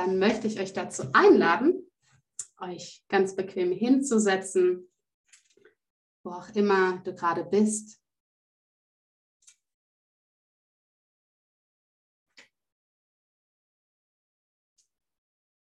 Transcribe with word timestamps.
dann 0.00 0.18
möchte 0.18 0.46
ich 0.46 0.58
euch 0.58 0.72
dazu 0.72 1.10
einladen, 1.12 1.86
euch 2.58 3.04
ganz 3.08 3.36
bequem 3.36 3.70
hinzusetzen, 3.70 4.90
wo 6.22 6.30
auch 6.30 6.48
immer 6.54 7.02
du 7.04 7.14
gerade 7.14 7.44
bist. 7.44 8.00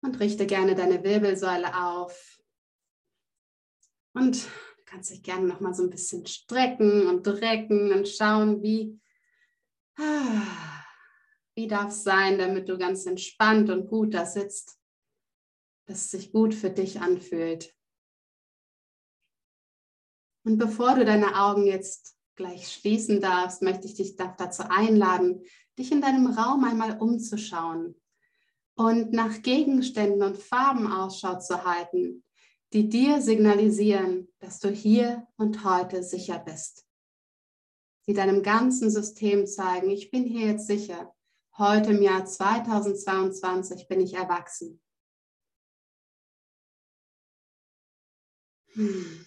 Und 0.02 0.20
richte 0.20 0.46
gerne 0.46 0.76
deine 0.76 1.02
Wirbelsäule 1.02 1.76
auf. 1.84 2.40
Und 4.14 4.44
du 4.44 4.84
kannst 4.84 5.10
dich 5.10 5.24
gerne 5.24 5.48
noch 5.48 5.58
mal 5.58 5.74
so 5.74 5.82
ein 5.82 5.90
bisschen 5.90 6.24
strecken 6.26 7.08
und 7.08 7.26
drecken 7.26 7.92
und 7.92 8.08
schauen, 8.08 8.62
wie, 8.62 9.00
wie 11.58 11.66
darf 11.66 11.88
es 11.88 12.04
sein, 12.04 12.38
damit 12.38 12.68
du 12.68 12.78
ganz 12.78 13.04
entspannt 13.04 13.68
und 13.68 13.88
gut 13.88 14.14
da 14.14 14.24
sitzt, 14.24 14.78
dass 15.86 16.02
es 16.02 16.10
sich 16.12 16.30
gut 16.30 16.54
für 16.54 16.70
dich 16.70 17.00
anfühlt. 17.00 17.74
Und 20.44 20.58
bevor 20.58 20.94
du 20.94 21.04
deine 21.04 21.34
Augen 21.34 21.66
jetzt 21.66 22.16
gleich 22.36 22.72
schließen 22.72 23.20
darfst, 23.20 23.62
möchte 23.62 23.88
ich 23.88 23.96
dich 23.96 24.14
dazu 24.14 24.70
einladen, 24.70 25.42
dich 25.76 25.90
in 25.90 26.00
deinem 26.00 26.28
Raum 26.28 26.62
einmal 26.62 26.96
umzuschauen 27.00 28.00
und 28.76 29.12
nach 29.12 29.42
Gegenständen 29.42 30.22
und 30.22 30.38
Farben 30.38 30.86
Ausschau 30.86 31.40
zu 31.40 31.64
halten, 31.64 32.22
die 32.72 32.88
dir 32.88 33.20
signalisieren, 33.20 34.28
dass 34.38 34.60
du 34.60 34.70
hier 34.70 35.26
und 35.36 35.64
heute 35.64 36.04
sicher 36.04 36.38
bist. 36.38 36.86
Die 38.06 38.14
deinem 38.14 38.44
ganzen 38.44 38.92
System 38.92 39.44
zeigen, 39.48 39.90
ich 39.90 40.12
bin 40.12 40.22
hier 40.22 40.46
jetzt 40.46 40.68
sicher. 40.68 41.12
Heute 41.58 41.90
im 41.90 42.02
Jahr 42.02 42.24
2022 42.24 43.88
bin 43.88 44.00
ich 44.00 44.14
erwachsen. 44.14 44.80
Hm. 48.74 49.26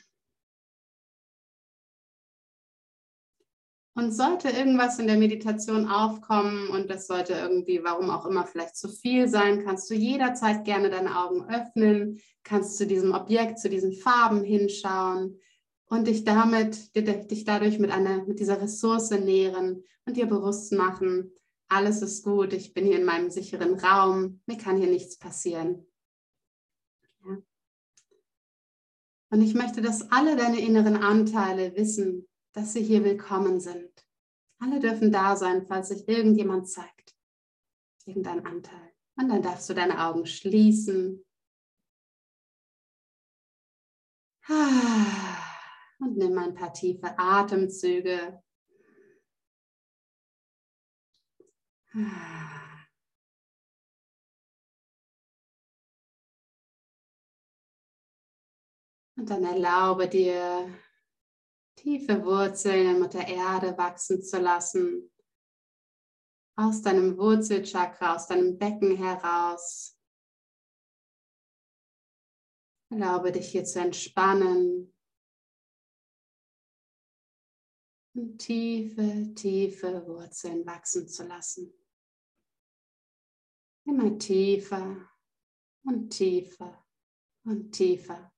Und 3.96 4.12
sollte 4.14 4.50
irgendwas 4.50 4.98
in 4.98 5.08
der 5.08 5.18
Meditation 5.18 5.90
aufkommen 5.90 6.70
und 6.70 6.90
das 6.90 7.06
sollte 7.08 7.34
irgendwie, 7.34 7.84
warum 7.84 8.10
auch 8.10 8.26
immer, 8.26 8.48
vielleicht 8.48 8.78
zu 8.78 8.88
viel 8.88 9.28
sein, 9.28 9.66
kannst 9.66 9.90
du 9.90 9.94
jederzeit 9.94 10.64
gerne 10.64 10.90
deine 10.90 11.18
Augen 11.18 11.50
öffnen, 11.50 12.22
kannst 12.44 12.78
zu 12.78 12.88
diesem 12.88 13.14
Objekt, 13.14 13.60
zu 13.60 13.70
diesen 13.70 13.92
Farben 13.92 14.42
hinschauen 14.46 15.38
und 15.88 16.08
dich 16.08 16.24
damit, 16.24 16.96
dich 16.96 17.44
dadurch 17.44 17.78
mit, 17.78 17.92
einer, 17.92 18.26
mit 18.26 18.40
dieser 18.40 18.62
Ressource 18.62 19.10
nähren 19.10 19.84
und 20.06 20.16
dir 20.16 20.28
bewusst 20.28 20.72
machen, 20.72 21.34
alles 21.72 22.02
ist 22.02 22.24
gut, 22.24 22.52
ich 22.52 22.74
bin 22.74 22.86
hier 22.86 22.98
in 22.98 23.06
meinem 23.06 23.30
sicheren 23.30 23.80
Raum, 23.80 24.42
mir 24.46 24.58
kann 24.58 24.78
hier 24.78 24.90
nichts 24.90 25.18
passieren. 25.18 25.88
Ja. 27.24 27.38
Und 29.30 29.42
ich 29.42 29.54
möchte, 29.54 29.82
dass 29.82 30.12
alle 30.12 30.36
deine 30.36 30.60
inneren 30.60 30.98
Anteile 30.98 31.74
wissen, 31.78 32.28
dass 32.52 32.74
sie 32.74 32.84
hier 32.84 33.06
willkommen 33.06 33.62
sind. 33.62 33.90
Alle 34.60 34.82
dürfen 34.82 35.14
da 35.14 35.38
sein, 35.38 35.66
falls 35.66 35.88
sich 35.88 36.08
irgendjemand 36.10 36.68
zeigt, 36.70 37.16
irgendein 38.06 38.46
Anteil. 38.46 38.92
Und 39.16 39.30
dann 39.30 39.42
darfst 39.42 39.70
du 39.70 39.74
deine 39.74 40.06
Augen 40.06 40.26
schließen. 40.26 41.26
Und 46.00 46.18
nimm 46.18 46.38
ein 46.38 46.54
paar 46.54 46.74
tiefe 46.74 47.18
Atemzüge. 47.18 48.44
Und 59.18 59.30
dann 59.30 59.44
erlaube 59.44 60.08
dir 60.08 60.74
tiefe 61.76 62.24
Wurzeln 62.24 62.96
in 62.96 63.00
Mutter 63.00 63.28
Erde 63.28 63.78
wachsen 63.78 64.24
zu 64.24 64.40
lassen. 64.40 65.12
Aus 66.56 66.82
deinem 66.82 67.18
Wurzelchakra, 67.18 68.16
aus 68.16 68.28
deinem 68.28 68.58
Becken 68.58 68.96
heraus. 68.96 69.98
Erlaube 72.90 73.34
dich 73.34 73.52
hier 73.52 73.66
zu 73.66 73.80
entspannen. 73.80 74.94
Und 78.14 78.38
tiefe, 78.40 79.34
tiefe 79.36 80.06
Wurzeln 80.08 80.66
wachsen 80.66 81.08
zu 81.08 81.26
lassen. 81.26 81.81
Immer 83.86 84.18
tiefer 84.18 85.10
und 85.84 86.10
tiefer 86.10 86.86
und 87.44 87.72
tiefer 87.72 88.32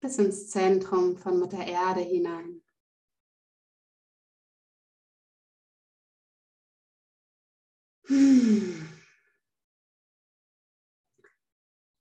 bis 0.00 0.18
ins 0.18 0.48
Zentrum 0.48 1.16
von 1.16 1.38
Mutter 1.38 1.64
Erde 1.66 2.00
hinein. 2.00 2.62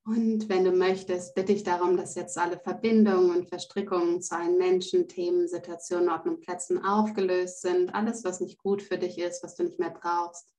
Und 0.09 0.49
wenn 0.49 0.63
du 0.63 0.71
möchtest, 0.71 1.35
bitte 1.35 1.53
ich 1.53 1.63
darum, 1.63 1.95
dass 1.95 2.15
jetzt 2.15 2.35
alle 2.37 2.57
Verbindungen 2.57 3.29
und 3.29 3.47
Verstrickungen 3.47 4.23
zu 4.23 4.35
allen 4.35 4.57
Menschen, 4.57 5.07
Themen, 5.07 5.47
Situationen, 5.47 6.09
Orten 6.09 6.29
und 6.29 6.41
Plätzen 6.41 6.83
aufgelöst 6.83 7.61
sind. 7.61 7.93
Alles, 7.93 8.23
was 8.23 8.39
nicht 8.39 8.57
gut 8.57 8.81
für 8.81 8.97
dich 8.97 9.19
ist, 9.19 9.43
was 9.43 9.55
du 9.55 9.63
nicht 9.65 9.77
mehr 9.77 9.91
brauchst, 9.91 10.51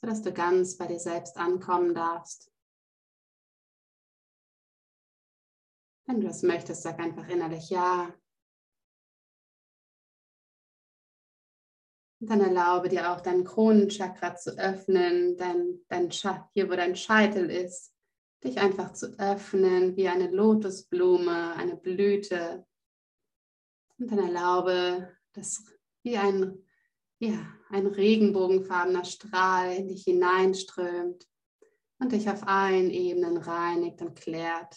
sodass 0.00 0.22
du 0.22 0.32
ganz 0.32 0.76
bei 0.76 0.86
dir 0.86 1.00
selbst 1.00 1.36
ankommen 1.36 1.94
darfst. 1.94 2.52
Wenn 6.06 6.20
du 6.20 6.26
das 6.26 6.42
möchtest, 6.42 6.82
sag 6.82 6.98
einfach 7.00 7.28
innerlich 7.28 7.68
Ja. 7.70 8.14
Und 12.20 12.30
dann 12.30 12.40
erlaube 12.40 12.88
dir 12.88 13.12
auch 13.12 13.20
dein 13.20 13.44
Kronenchakra 13.44 14.34
zu 14.34 14.58
öffnen, 14.58 15.36
dein, 15.36 15.80
dein 15.88 16.10
hier 16.10 16.68
wo 16.68 16.74
dein 16.74 16.96
Scheitel 16.96 17.48
ist, 17.48 17.94
dich 18.42 18.58
einfach 18.58 18.92
zu 18.92 19.18
öffnen 19.18 19.96
wie 19.96 20.08
eine 20.08 20.28
Lotusblume, 20.28 21.54
eine 21.54 21.76
Blüte. 21.76 22.66
Und 23.98 24.10
dann 24.10 24.18
erlaube, 24.18 25.16
dass 25.32 25.64
wie 26.02 26.16
ein, 26.16 26.64
ja, 27.20 27.57
ein 27.70 27.86
regenbogenfarbener 27.86 29.04
Strahl 29.04 29.76
in 29.76 29.88
dich 29.88 30.04
hineinströmt 30.04 31.26
und 31.98 32.12
dich 32.12 32.28
auf 32.28 32.46
allen 32.46 32.90
Ebenen 32.90 33.36
reinigt 33.36 34.00
und 34.00 34.14
klärt. 34.16 34.76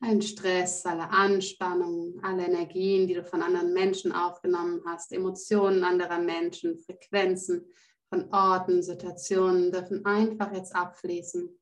Ein 0.00 0.22
Stress, 0.22 0.86
alle 0.86 1.10
Anspannungen, 1.10 2.22
alle 2.22 2.46
Energien, 2.46 3.08
die 3.08 3.14
du 3.14 3.24
von 3.24 3.42
anderen 3.42 3.72
Menschen 3.72 4.12
aufgenommen 4.12 4.80
hast, 4.86 5.12
Emotionen 5.12 5.82
anderer 5.82 6.20
Menschen, 6.20 6.78
Frequenzen 6.78 7.66
von 8.08 8.32
Orten, 8.32 8.82
Situationen 8.82 9.72
dürfen 9.72 10.04
einfach 10.04 10.52
jetzt 10.52 10.74
abfließen. 10.74 11.58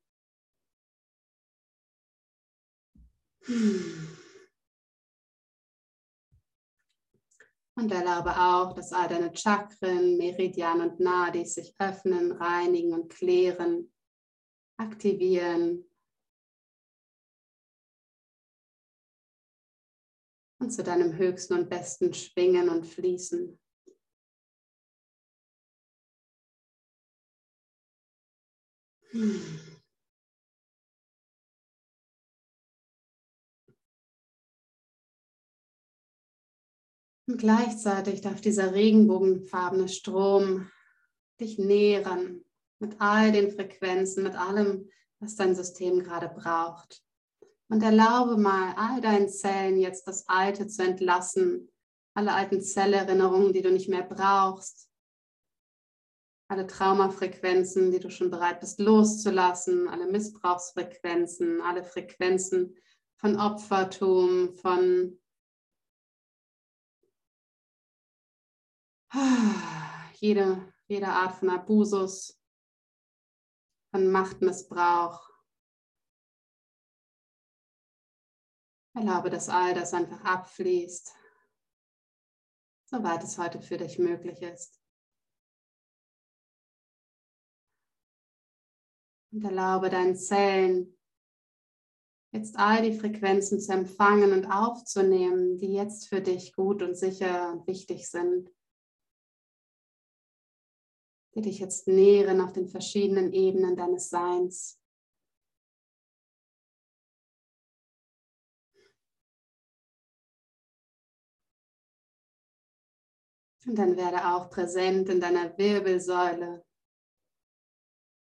Und 7.77 7.91
erlaube 7.91 8.31
auch, 8.31 8.73
dass 8.73 8.91
all 8.91 9.07
deine 9.07 9.35
Chakren, 9.35 10.17
Meridian 10.17 10.81
und 10.81 10.99
Nadis 10.99 11.53
sich 11.53 11.75
öffnen, 11.77 12.31
reinigen 12.31 12.93
und 12.93 13.09
klären, 13.09 13.93
aktivieren, 14.77 15.87
und 20.59 20.71
zu 20.71 20.83
deinem 20.83 21.15
höchsten 21.17 21.53
und 21.53 21.69
besten 21.69 22.13
schwingen 22.13 22.69
und 22.69 22.85
fließen. 22.85 23.59
Und 37.27 37.37
gleichzeitig 37.37 38.21
darf 38.21 38.39
dieser 38.39 38.73
regenbogenfarbene 38.73 39.89
Strom 39.89 40.71
dich 41.39 41.59
nähren 41.59 42.45
mit 42.79 42.95
all 42.99 43.31
den 43.31 43.51
Frequenzen, 43.51 44.23
mit 44.23 44.35
allem, 44.35 44.89
was 45.19 45.35
dein 45.35 45.55
System 45.55 46.03
gerade 46.03 46.29
braucht. 46.29 47.03
Und 47.69 47.83
erlaube 47.83 48.37
mal 48.37 48.73
all 48.77 49.01
deinen 49.01 49.27
Zellen 49.27 49.77
jetzt 49.77 50.07
das 50.07 50.27
Alte 50.29 50.67
zu 50.67 50.83
entlassen, 50.83 51.69
alle 52.13 52.33
alten 52.33 52.61
Zellerinnerungen, 52.61 53.51
die 53.51 53.61
du 53.61 53.71
nicht 53.71 53.89
mehr 53.89 54.03
brauchst, 54.03 54.89
alle 56.49 56.65
Traumafrequenzen, 56.65 57.91
die 57.91 57.99
du 57.99 58.09
schon 58.09 58.31
bereit 58.31 58.61
bist 58.61 58.79
loszulassen, 58.79 59.89
alle 59.89 60.07
Missbrauchsfrequenzen, 60.07 61.61
alle 61.61 61.83
Frequenzen 61.83 62.77
von 63.17 63.37
Opfertum, 63.37 64.55
von 64.55 65.19
jede, 70.19 70.73
jede 70.87 71.07
Art 71.07 71.35
von 71.35 71.49
Abusus, 71.49 72.39
von 73.91 74.11
Machtmissbrauch. 74.11 75.27
Erlaube, 78.93 79.29
dass 79.29 79.49
all 79.49 79.73
das 79.73 79.93
einfach 79.93 80.23
abfließt, 80.23 81.13
soweit 82.85 83.23
es 83.23 83.37
heute 83.37 83.61
für 83.61 83.77
dich 83.77 83.99
möglich 83.99 84.41
ist. 84.41 84.81
Und 89.31 89.43
erlaube 89.43 89.89
deinen 89.89 90.15
Zellen 90.15 90.97
jetzt 92.31 92.57
all 92.57 92.81
die 92.81 92.97
Frequenzen 92.97 93.59
zu 93.59 93.71
empfangen 93.71 94.31
und 94.31 94.45
aufzunehmen, 94.45 95.57
die 95.57 95.73
jetzt 95.73 96.07
für 96.07 96.21
dich 96.21 96.53
gut 96.53 96.81
und 96.81 96.95
sicher 96.95 97.51
und 97.51 97.67
wichtig 97.67 98.09
sind, 98.09 98.49
die 101.37 101.43
dich 101.43 101.59
jetzt 101.59 101.87
nähren 101.87 102.41
auf 102.41 102.51
den 102.51 102.67
verschiedenen 102.67 103.31
Ebenen 103.31 103.75
deines 103.75 104.09
Seins. 104.09 104.81
Und 113.67 113.75
dann 113.75 113.95
werde 113.97 114.33
auch 114.33 114.49
präsent 114.49 115.09
in 115.09 115.21
deiner 115.21 115.55
Wirbelsäule 115.59 116.65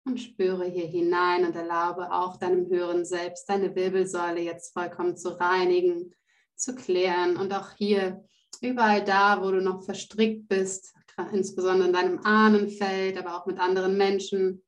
und 0.04 0.20
spüre 0.20 0.66
hier 0.66 0.86
hinein 0.86 1.44
und 1.44 1.56
erlaube 1.56 2.12
auch 2.12 2.36
deinem 2.36 2.68
höheren 2.68 3.04
Selbst, 3.04 3.48
deine 3.48 3.74
Wirbelsäule 3.74 4.40
jetzt 4.40 4.72
vollkommen 4.72 5.16
zu 5.16 5.30
reinigen, 5.30 6.14
zu 6.54 6.76
klären 6.76 7.36
und 7.36 7.52
auch 7.52 7.72
hier 7.72 8.24
überall 8.60 9.04
da, 9.04 9.42
wo 9.42 9.50
du 9.50 9.60
noch 9.60 9.82
verstrickt 9.82 10.46
bist, 10.46 10.94
insbesondere 11.32 11.88
in 11.88 11.94
deinem 11.94 12.19
Ahnenfeld, 12.25 13.19
aber 13.19 13.37
auch 13.37 13.46
mit 13.46 13.58
anderen 13.58 13.96
Menschen. 13.96 14.62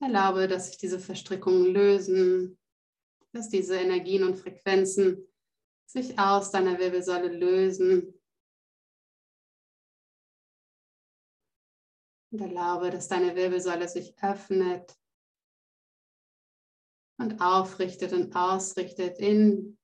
Erlaube, 0.00 0.46
dass 0.46 0.68
sich 0.68 0.78
diese 0.78 1.00
Verstrickungen 1.00 1.66
lösen, 1.66 2.58
dass 3.32 3.48
diese 3.48 3.76
Energien 3.76 4.22
und 4.22 4.36
Frequenzen 4.36 5.26
sich 5.86 6.18
aus 6.18 6.50
deiner 6.50 6.78
Wirbelsäule 6.78 7.28
lösen 7.28 8.18
Und 12.30 12.42
erlaube, 12.42 12.90
dass 12.90 13.08
deine 13.08 13.34
Wirbelsäule 13.36 13.88
sich 13.88 14.14
öffnet 14.22 14.94
und 17.18 17.40
aufrichtet 17.40 18.12
und 18.12 18.36
ausrichtet 18.36 19.18
in 19.18 19.78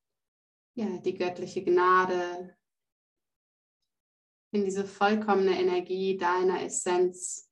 ja, 0.76 0.98
die 0.98 1.14
göttliche 1.14 1.64
Gnade, 1.64 2.56
in 4.54 4.64
diese 4.64 4.84
vollkommene 4.84 5.58
Energie 5.58 6.16
deiner 6.16 6.62
Essenz. 6.62 7.50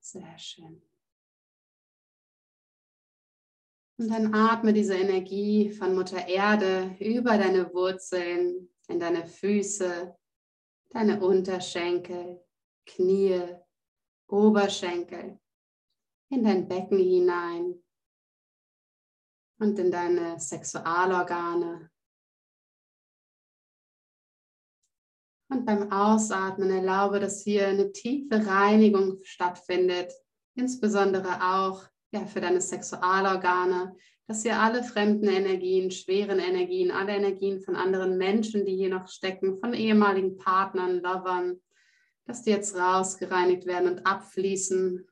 Sehr 0.00 0.38
schön. 0.38 0.82
Und 3.98 4.10
dann 4.10 4.32
atme 4.32 4.72
diese 4.72 4.94
Energie 4.94 5.70
von 5.72 5.94
Mutter 5.94 6.28
Erde 6.28 6.96
über 7.00 7.36
deine 7.36 7.74
Wurzeln, 7.74 8.70
in 8.86 9.00
deine 9.00 9.26
Füße, 9.26 10.16
deine 10.90 11.20
Unterschenkel, 11.20 12.46
Knie, 12.86 13.42
Oberschenkel, 14.28 15.40
in 16.30 16.44
dein 16.44 16.68
Becken 16.68 16.98
hinein 16.98 17.82
und 19.58 19.78
in 19.78 19.90
deine 19.90 20.38
Sexualorgane. 20.38 21.90
Und 25.50 25.64
beim 25.64 25.90
Ausatmen 25.90 26.70
erlaube, 26.70 27.20
dass 27.20 27.42
hier 27.42 27.68
eine 27.68 27.90
tiefe 27.92 28.46
Reinigung 28.46 29.18
stattfindet, 29.22 30.12
insbesondere 30.54 31.42
auch 31.42 31.84
ja, 32.10 32.26
für 32.26 32.40
deine 32.40 32.60
Sexualorgane, 32.60 33.96
dass 34.26 34.42
hier 34.42 34.60
alle 34.60 34.82
fremden 34.84 35.28
Energien, 35.28 35.90
schweren 35.90 36.38
Energien, 36.38 36.90
alle 36.90 37.12
Energien 37.16 37.62
von 37.62 37.76
anderen 37.76 38.18
Menschen, 38.18 38.66
die 38.66 38.76
hier 38.76 38.90
noch 38.90 39.08
stecken, 39.08 39.58
von 39.58 39.72
ehemaligen 39.72 40.36
Partnern, 40.36 41.00
Lovern, 41.00 41.60
dass 42.26 42.42
die 42.42 42.50
jetzt 42.50 42.76
rausgereinigt 42.76 43.64
werden 43.64 43.90
und 43.90 44.06
abfließen. 44.06 45.08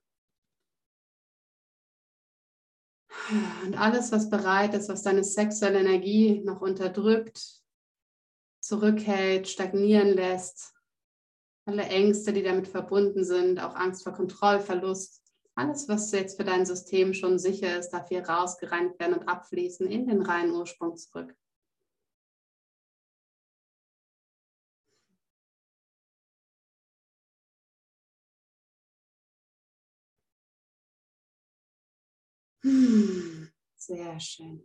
Und 3.64 3.78
alles, 3.78 4.12
was 4.12 4.30
bereit 4.30 4.74
ist, 4.74 4.88
was 4.88 5.02
deine 5.02 5.24
sexuelle 5.24 5.80
Energie 5.80 6.42
noch 6.44 6.60
unterdrückt, 6.60 7.62
zurückhält, 8.60 9.48
stagnieren 9.48 10.08
lässt, 10.08 10.74
alle 11.66 11.84
Ängste, 11.84 12.32
die 12.32 12.42
damit 12.42 12.68
verbunden 12.68 13.24
sind, 13.24 13.58
auch 13.60 13.74
Angst 13.74 14.04
vor 14.04 14.12
Kontrollverlust, 14.12 15.22
alles, 15.56 15.88
was 15.88 16.12
jetzt 16.12 16.36
für 16.36 16.44
dein 16.44 16.66
System 16.66 17.14
schon 17.14 17.38
sicher 17.38 17.78
ist, 17.78 17.90
darf 17.90 18.08
hier 18.08 18.28
rausgereinigt 18.28 19.00
werden 19.00 19.14
und 19.14 19.28
abfließen 19.28 19.86
in 19.86 20.06
den 20.06 20.22
reinen 20.22 20.52
Ursprung 20.52 20.96
zurück. 20.96 21.34
Sehr 33.76 34.18
schön. 34.20 34.62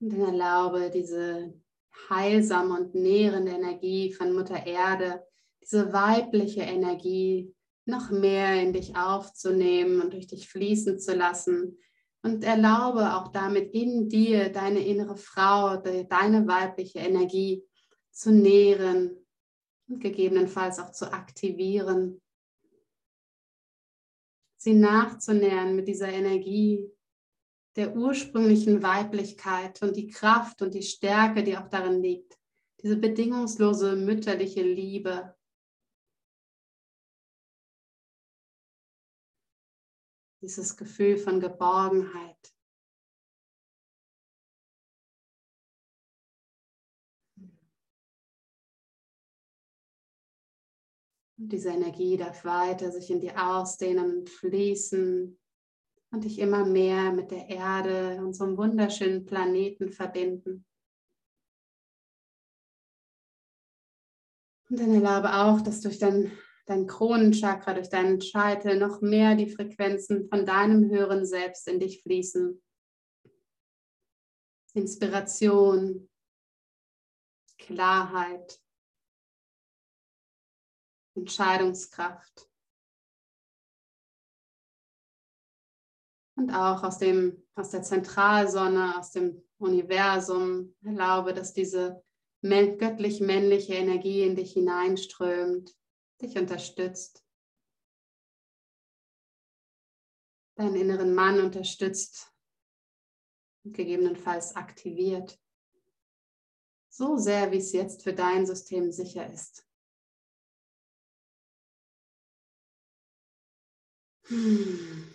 Und 0.00 0.10
dann 0.10 0.20
erlaube 0.20 0.90
diese 0.90 1.54
heilsame 2.10 2.74
und 2.74 2.94
nährende 2.94 3.52
Energie 3.52 4.12
von 4.12 4.32
Mutter 4.32 4.66
Erde, 4.66 5.26
diese 5.62 5.92
weibliche 5.92 6.62
Energie 6.62 7.54
noch 7.86 8.10
mehr 8.10 8.60
in 8.62 8.72
dich 8.72 8.96
aufzunehmen 8.96 10.00
und 10.00 10.12
durch 10.12 10.26
dich 10.26 10.48
fließen 10.48 10.98
zu 10.98 11.14
lassen. 11.14 11.78
Und 12.22 12.42
erlaube 12.42 13.14
auch 13.14 13.32
damit 13.32 13.74
in 13.74 14.08
dir 14.08 14.50
deine 14.50 14.84
innere 14.84 15.16
Frau, 15.16 15.76
deine 15.76 16.46
weibliche 16.46 16.98
Energie 17.00 17.62
zu 18.14 18.32
nähren 18.32 19.26
und 19.88 20.00
gegebenenfalls 20.00 20.78
auch 20.78 20.92
zu 20.92 21.12
aktivieren. 21.12 22.22
Sie 24.56 24.72
nachzunähern 24.72 25.76
mit 25.76 25.88
dieser 25.88 26.08
Energie, 26.08 26.90
der 27.76 27.94
ursprünglichen 27.94 28.82
Weiblichkeit 28.82 29.82
und 29.82 29.96
die 29.96 30.06
Kraft 30.06 30.62
und 30.62 30.72
die 30.74 30.82
Stärke, 30.82 31.42
die 31.42 31.58
auch 31.58 31.68
darin 31.68 32.00
liegt. 32.00 32.38
Diese 32.80 32.96
bedingungslose 32.96 33.96
mütterliche 33.96 34.62
Liebe. 34.62 35.34
Dieses 40.40 40.76
Gefühl 40.76 41.16
von 41.18 41.40
Geborgenheit. 41.40 42.53
Diese 51.48 51.70
Energie 51.70 52.16
darf 52.16 52.44
weiter 52.44 52.90
sich 52.90 53.10
in 53.10 53.20
dir 53.20 53.34
ausdehnen 53.36 54.18
und 54.18 54.30
fließen, 54.30 55.38
und 56.14 56.24
dich 56.24 56.38
immer 56.38 56.64
mehr 56.64 57.12
mit 57.12 57.30
der 57.32 57.48
Erde, 57.48 58.22
unserem 58.24 58.56
wunderschönen 58.56 59.26
Planeten 59.26 59.90
verbinden. 59.90 60.64
Und 64.70 64.80
dann 64.80 64.94
erlaube 64.94 65.34
auch, 65.34 65.60
dass 65.60 65.80
durch 65.80 65.98
dein, 65.98 66.32
dein 66.66 66.86
Kronenchakra, 66.86 67.74
durch 67.74 67.88
deinen 67.88 68.20
Scheitel 68.20 68.78
noch 68.78 69.00
mehr 69.02 69.34
die 69.34 69.50
Frequenzen 69.50 70.28
von 70.28 70.46
deinem 70.46 70.88
höheren 70.88 71.26
Selbst 71.26 71.68
in 71.68 71.80
dich 71.80 72.02
fließen. 72.02 72.62
Inspiration, 74.72 76.08
Klarheit, 77.58 78.60
Entscheidungskraft. 81.14 82.50
Und 86.36 86.50
auch 86.50 86.82
aus, 86.82 86.98
dem, 86.98 87.46
aus 87.54 87.70
der 87.70 87.82
Zentralsonne, 87.82 88.98
aus 88.98 89.12
dem 89.12 89.42
Universum. 89.58 90.74
Erlaube, 90.82 91.32
dass 91.32 91.52
diese 91.52 92.02
göttlich-männliche 92.42 93.74
Energie 93.74 94.22
in 94.22 94.36
dich 94.36 94.52
hineinströmt, 94.52 95.74
dich 96.20 96.36
unterstützt, 96.36 97.24
deinen 100.56 100.76
inneren 100.76 101.14
Mann 101.14 101.40
unterstützt 101.40 102.32
und 103.64 103.74
gegebenenfalls 103.74 104.56
aktiviert. 104.56 105.38
So 106.90 107.16
sehr, 107.16 107.50
wie 107.50 107.58
es 107.58 107.72
jetzt 107.72 108.02
für 108.02 108.12
dein 108.12 108.46
System 108.46 108.92
sicher 108.92 109.32
ist. 109.32 109.66
Und 114.30 115.10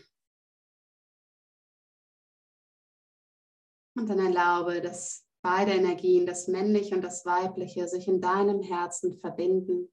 dann 3.95 4.19
erlaube, 4.19 4.81
dass 4.81 5.25
beide 5.41 5.71
Energien, 5.71 6.25
das 6.25 6.47
männliche 6.47 6.95
und 6.95 7.01
das 7.01 7.25
weibliche, 7.25 7.87
sich 7.87 8.07
in 8.07 8.21
deinem 8.21 8.61
Herzen 8.61 9.19
verbinden. 9.19 9.91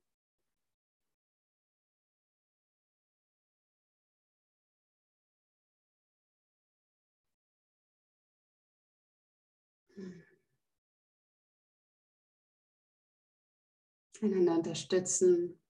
einander 14.23 14.56
unterstützen. 14.56 15.61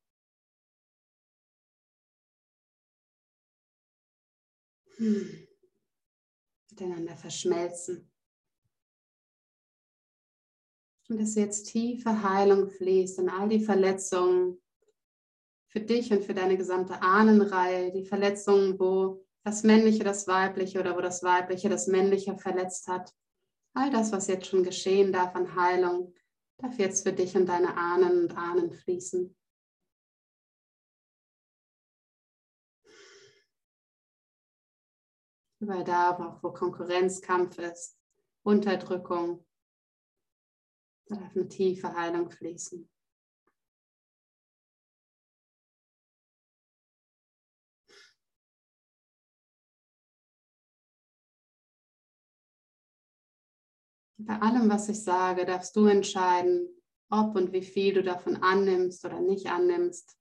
Miteinander 6.71 7.17
verschmelzen. 7.17 8.11
Und 11.09 11.21
dass 11.21 11.37
jetzt 11.37 11.65
tiefe 11.69 12.23
Heilung 12.23 12.69
fließt 12.69 13.21
in 13.21 13.29
all 13.29 13.49
die 13.49 13.61
Verletzungen 13.61 14.61
für 15.69 15.81
dich 15.81 16.11
und 16.11 16.25
für 16.25 16.35
deine 16.35 16.57
gesamte 16.57 17.01
Ahnenreihe, 17.03 17.93
die 17.93 18.05
Verletzungen, 18.05 18.79
wo 18.79 19.25
das 19.45 19.63
Männliche 19.63 20.03
das 20.03 20.27
Weibliche 20.27 20.81
oder 20.81 20.97
wo 20.97 21.01
das 21.01 21.23
Weibliche 21.23 21.69
das 21.69 21.87
Männliche 21.87 22.37
verletzt 22.37 22.89
hat. 22.89 23.13
All 23.75 23.91
das, 23.91 24.11
was 24.11 24.27
jetzt 24.27 24.47
schon 24.47 24.65
geschehen 24.65 25.13
darf 25.13 25.37
an 25.37 25.55
Heilung, 25.55 26.15
darf 26.59 26.79
jetzt 26.79 27.07
für 27.07 27.13
dich 27.13 27.37
und 27.37 27.47
deine 27.47 27.77
Ahnen 27.77 28.23
und 28.23 28.37
Ahnen 28.37 28.73
fließen. 28.73 29.37
Überall 35.59 35.85
da, 35.85 36.39
wo 36.43 36.51
Konkurrenzkampf 36.51 37.59
ist, 37.59 37.99
Unterdrückung, 38.43 39.45
da 41.07 41.17
darf 41.17 41.35
eine 41.35 41.49
tiefe 41.49 41.95
Heilung 41.95 42.31
fließen. 42.31 42.89
Bei 54.19 54.41
allem, 54.41 54.69
was 54.71 54.89
ich 54.89 55.03
sage, 55.03 55.45
darfst 55.45 55.77
du 55.77 55.87
entscheiden, 55.87 56.69
ob 57.11 57.37
und 57.37 57.53
wie 57.53 57.63
viel 57.63 57.95
du 57.95 58.03
davon 58.03 58.37
annimmst 58.43 59.05
oder 59.05 59.21
nicht 59.21 59.47
annimmst. 59.47 60.17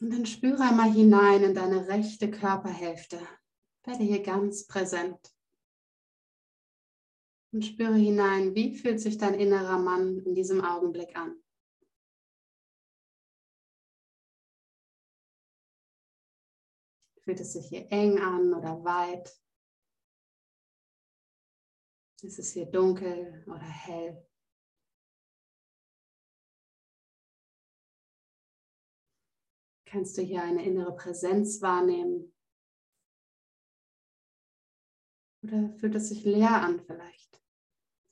Und 0.00 0.10
dann 0.10 0.26
spüre 0.26 0.60
einmal 0.60 0.92
hinein 0.92 1.42
in 1.42 1.54
deine 1.54 1.88
rechte 1.88 2.30
Körperhälfte. 2.30 3.18
Werde 3.84 4.04
hier 4.04 4.22
ganz 4.22 4.66
präsent. 4.66 5.34
Und 7.52 7.64
spüre 7.64 7.96
hinein, 7.96 8.54
wie 8.54 8.76
fühlt 8.76 9.00
sich 9.00 9.18
dein 9.18 9.34
innerer 9.34 9.78
Mann 9.78 10.18
in 10.20 10.34
diesem 10.34 10.62
Augenblick 10.62 11.16
an. 11.16 11.42
Fühlt 17.22 17.40
es 17.40 17.54
sich 17.54 17.68
hier 17.68 17.90
eng 17.90 18.18
an 18.18 18.54
oder 18.54 18.84
weit? 18.84 19.36
Ist 22.22 22.38
es 22.38 22.52
hier 22.52 22.66
dunkel 22.66 23.44
oder 23.46 23.58
hell? 23.60 24.27
Kannst 29.90 30.18
du 30.18 30.22
hier 30.22 30.42
eine 30.42 30.64
innere 30.66 30.94
Präsenz 30.94 31.62
wahrnehmen? 31.62 32.34
Oder 35.42 35.72
fühlt 35.78 35.94
es 35.94 36.10
sich 36.10 36.24
leer 36.24 36.60
an 36.60 36.80
vielleicht? 36.80 37.42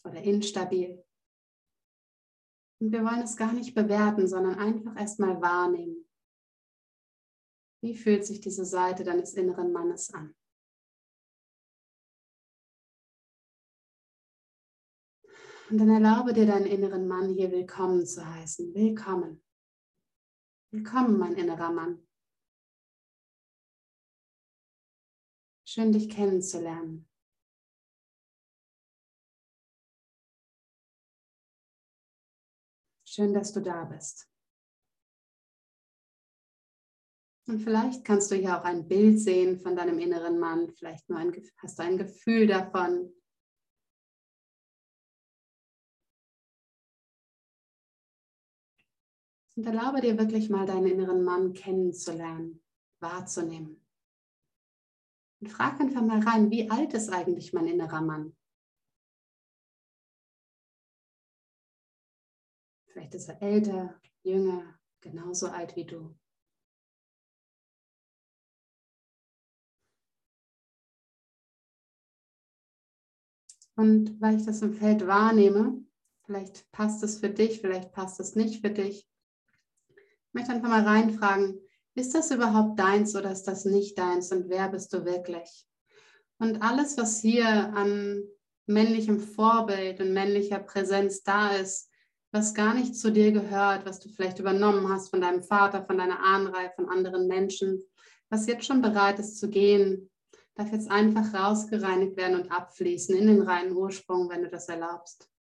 Oder 0.05 0.23
instabil? 0.23 1.05
Und 2.81 2.93
wir 2.93 3.05
wollen 3.05 3.21
es 3.21 3.37
gar 3.37 3.53
nicht 3.53 3.75
bewerten, 3.75 4.27
sondern 4.27 4.59
einfach 4.59 4.97
erstmal 4.97 5.41
wahrnehmen. 5.43 6.09
Wie 7.83 7.95
fühlt 7.95 8.25
sich 8.25 8.41
diese 8.41 8.65
Seite 8.65 9.05
deines 9.05 9.35
inneren 9.35 9.71
Mannes 9.73 10.15
an? 10.15 10.35
Und 15.69 15.79
dann 15.79 15.91
erlaube 15.91 16.33
dir 16.33 16.47
deinen 16.47 16.67
inneren 16.67 17.07
Mann 17.07 17.29
hier 17.29 17.51
willkommen 17.51 18.07
zu 18.07 18.25
heißen. 18.25 18.73
Willkommen. 18.75 19.46
Willkommen, 20.73 21.17
mein 21.17 21.35
innerer 21.35 21.71
Mann. 21.71 22.05
Schön, 25.65 25.93
dich 25.93 26.11
kennenzulernen. 26.11 27.09
Schön, 33.07 33.33
dass 33.33 33.53
du 33.53 33.61
da 33.61 33.85
bist. 33.85 34.29
Und 37.47 37.61
vielleicht 37.61 38.05
kannst 38.05 38.33
du 38.33 38.35
hier 38.35 38.59
auch 38.59 38.65
ein 38.65 38.89
Bild 38.89 39.21
sehen 39.21 39.61
von 39.61 39.77
deinem 39.77 40.01
inneren 40.01 40.41
Mann. 40.41 40.69
Vielleicht 40.73 41.09
nur 41.09 41.19
ein, 41.19 41.33
hast 41.59 41.79
du 41.79 41.83
ein 41.85 41.97
Gefühl 41.97 42.49
davon. 42.49 43.15
Und 49.57 49.67
erlaube 49.67 50.03
dir 50.03 50.19
wirklich 50.19 50.51
mal 50.51 50.67
deinen 50.67 50.87
inneren 50.87 51.25
Mann 51.25 51.55
kennenzulernen, 51.55 52.63
wahrzunehmen. 53.01 53.83
Und 55.41 55.49
frag 55.49 55.81
einfach 55.81 56.03
mal 56.03 56.21
rein, 56.21 56.51
wie 56.51 56.71
alt 56.71 56.93
ist 56.93 57.09
eigentlich 57.09 57.55
mein 57.55 57.67
innerer 57.67 58.03
Mann? 58.03 58.37
Vielleicht 62.93 63.15
ist 63.15 63.29
er 63.29 63.41
älter, 63.43 64.01
jünger, 64.23 64.79
genauso 65.01 65.49
alt 65.49 65.75
wie 65.77 65.87
du. 65.87 66.15
Und 73.77 74.21
weil 74.21 74.37
ich 74.37 74.47
das 74.47 74.63
im 74.63 74.73
Feld 74.73 75.07
wahrnehme, 75.07 75.85
vielleicht 76.25 76.71
passt 76.73 77.03
es 77.03 77.21
für 77.21 77.29
dich, 77.29 77.61
vielleicht 77.61 77.93
passt 77.93 78.21
es 78.21 78.35
nicht 78.35 78.63
für 78.63 78.71
dich. 78.71 79.07
Ich 80.37 80.41
möchte 80.41 80.53
einfach 80.53 80.69
mal 80.69 80.87
reinfragen, 80.87 81.59
ist 81.95 82.15
das 82.15 82.31
überhaupt 82.31 82.79
deins 82.79 83.17
oder 83.17 83.33
ist 83.33 83.45
das 83.45 83.65
nicht 83.65 83.97
deins 83.97 84.33
und 84.33 84.51
wer 84.51 84.69
bist 84.69 84.93
du 84.93 85.07
wirklich? 85.07 85.67
Und 86.39 86.61
alles, 86.61 86.99
was 86.99 87.23
hier 87.23 87.49
an 87.49 88.23
männlichem 88.67 89.19
Vorbild 89.19 89.99
und 89.99 90.13
männlicher 90.13 90.59
Präsenz 90.59 91.23
da 91.23 91.53
ist, 91.53 91.91
was 92.33 92.53
gar 92.53 92.75
nicht 92.75 92.95
zu 92.97 93.11
dir 93.11 93.33
gehört, 93.33 93.87
was 93.87 93.99
du 93.99 94.11
vielleicht 94.11 94.39
übernommen 94.39 94.91
hast 94.91 95.09
von 95.09 95.23
deinem 95.23 95.43
Vater, 95.43 95.87
von 95.87 95.97
deiner 95.97 96.23
Ahnenreihe, 96.23 96.71
von 96.77 96.91
anderen 96.91 97.29
Menschen, 97.29 97.83
was 98.29 98.47
jetzt 98.47 98.67
schon 98.67 98.83
bereit 98.83 99.19
ist 99.19 99.39
zu 99.39 99.49
gehen, 99.49 100.11
darf 100.55 100.71
jetzt 100.71 100.91
einfach 100.91 101.33
rausgereinigt 101.33 102.19
werden 102.19 102.43
und 102.43 102.53
abfließen 102.53 103.17
in 103.17 103.27
den 103.27 103.41
reinen 103.41 103.75
Ursprung, 103.75 104.29
wenn 104.29 104.43
du 104.43 104.51
das 104.51 104.69
erlaubst. 104.69 105.31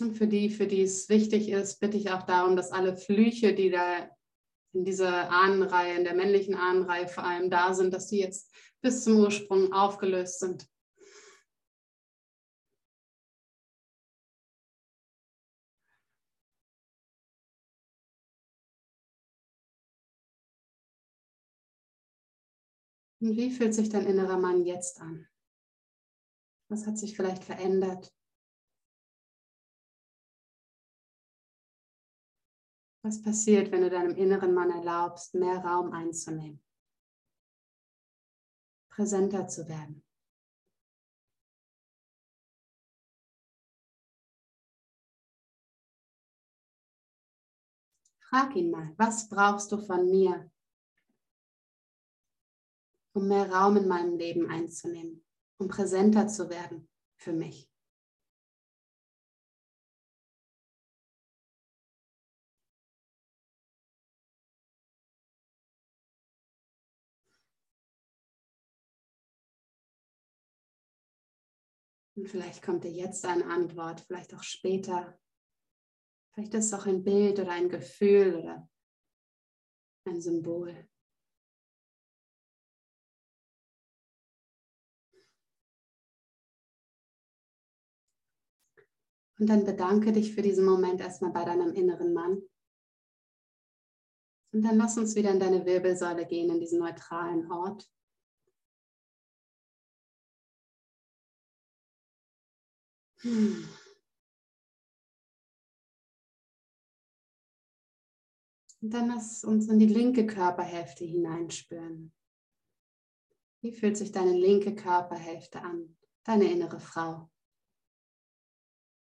Und 0.00 0.16
für 0.16 0.26
die, 0.26 0.50
für 0.50 0.66
die 0.66 0.82
es 0.82 1.08
wichtig 1.08 1.48
ist, 1.48 1.78
bitte 1.78 1.96
ich 1.96 2.10
auch 2.10 2.24
darum, 2.24 2.56
dass 2.56 2.72
alle 2.72 2.96
Flüche, 2.96 3.54
die 3.54 3.70
da 3.70 4.10
in 4.72 4.84
dieser 4.84 5.30
Ahnenreihe, 5.30 5.96
in 5.96 6.04
der 6.04 6.14
männlichen 6.14 6.56
Ahnenreihe 6.56 7.06
vor 7.06 7.24
allem 7.24 7.48
da 7.48 7.74
sind, 7.74 7.94
dass 7.94 8.08
die 8.08 8.18
jetzt 8.18 8.52
bis 8.80 9.04
zum 9.04 9.18
Ursprung 9.18 9.72
aufgelöst 9.72 10.40
sind. 10.40 10.68
Und 23.20 23.36
wie 23.36 23.50
fühlt 23.50 23.74
sich 23.74 23.88
dein 23.88 24.06
innerer 24.06 24.36
Mann 24.38 24.66
jetzt 24.66 25.00
an? 25.00 25.26
Was 26.68 26.86
hat 26.86 26.98
sich 26.98 27.16
vielleicht 27.16 27.44
verändert? 27.44 28.12
Was 33.04 33.20
passiert, 33.20 33.70
wenn 33.70 33.82
du 33.82 33.90
deinem 33.90 34.16
inneren 34.16 34.54
Mann 34.54 34.70
erlaubst, 34.70 35.34
mehr 35.34 35.58
Raum 35.58 35.92
einzunehmen? 35.92 36.64
Präsenter 38.88 39.46
zu 39.46 39.68
werden? 39.68 40.02
Frag 48.20 48.56
ihn 48.56 48.70
mal, 48.70 48.94
was 48.96 49.28
brauchst 49.28 49.70
du 49.70 49.76
von 49.76 50.10
mir, 50.10 50.50
um 53.12 53.28
mehr 53.28 53.52
Raum 53.52 53.76
in 53.76 53.86
meinem 53.86 54.16
Leben 54.16 54.48
einzunehmen, 54.48 55.22
um 55.58 55.68
präsenter 55.68 56.26
zu 56.26 56.48
werden 56.48 56.88
für 57.16 57.34
mich. 57.34 57.70
Und 72.16 72.28
vielleicht 72.28 72.62
kommt 72.62 72.84
dir 72.84 72.92
jetzt 72.92 73.24
eine 73.24 73.46
Antwort, 73.46 74.00
vielleicht 74.00 74.34
auch 74.34 74.42
später. 74.42 75.18
Vielleicht 76.32 76.54
ist 76.54 76.66
es 76.66 76.74
auch 76.74 76.86
ein 76.86 77.02
Bild 77.02 77.40
oder 77.40 77.50
ein 77.50 77.68
Gefühl 77.68 78.36
oder 78.36 78.68
ein 80.06 80.20
Symbol. 80.20 80.88
Und 89.38 89.48
dann 89.48 89.64
bedanke 89.64 90.12
dich 90.12 90.34
für 90.34 90.42
diesen 90.42 90.64
Moment 90.64 91.00
erstmal 91.00 91.32
bei 91.32 91.44
deinem 91.44 91.72
inneren 91.72 92.14
Mann. 92.14 92.42
Und 94.52 94.62
dann 94.62 94.76
lass 94.78 94.96
uns 94.96 95.16
wieder 95.16 95.32
in 95.32 95.40
deine 95.40 95.66
Wirbelsäule 95.66 96.26
gehen, 96.26 96.50
in 96.50 96.60
diesen 96.60 96.78
neutralen 96.78 97.50
Ort. 97.50 97.90
Und 103.24 103.68
dann 108.80 109.08
lass 109.08 109.44
uns 109.44 109.68
in 109.68 109.78
die 109.78 109.86
linke 109.86 110.26
Körperhälfte 110.26 111.06
hineinspüren. 111.06 112.12
Wie 113.62 113.72
fühlt 113.72 113.96
sich 113.96 114.12
deine 114.12 114.34
linke 114.34 114.74
Körperhälfte 114.74 115.62
an, 115.62 115.96
deine 116.22 116.52
innere 116.52 116.80
Frau? 116.80 117.30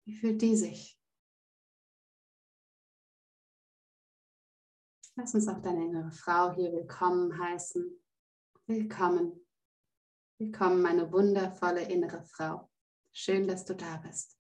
Wie 0.06 0.14
fühlt 0.14 0.40
die 0.40 0.56
sich? 0.56 0.99
Lass 5.16 5.35
uns 5.35 5.46
auch 5.49 5.61
deine 5.61 5.85
innere 5.85 6.12
Frau 6.12 6.54
hier 6.54 6.73
willkommen 6.73 7.38
heißen. 7.38 8.02
Willkommen. 8.66 9.46
Willkommen, 10.38 10.80
meine 10.80 11.12
wundervolle 11.12 11.82
innere 11.82 12.23
Frau. 12.23 12.70
Schön, 13.18 13.49
dass 13.49 13.64
du 13.64 13.75
da 13.75 13.96
bist. 13.96 14.37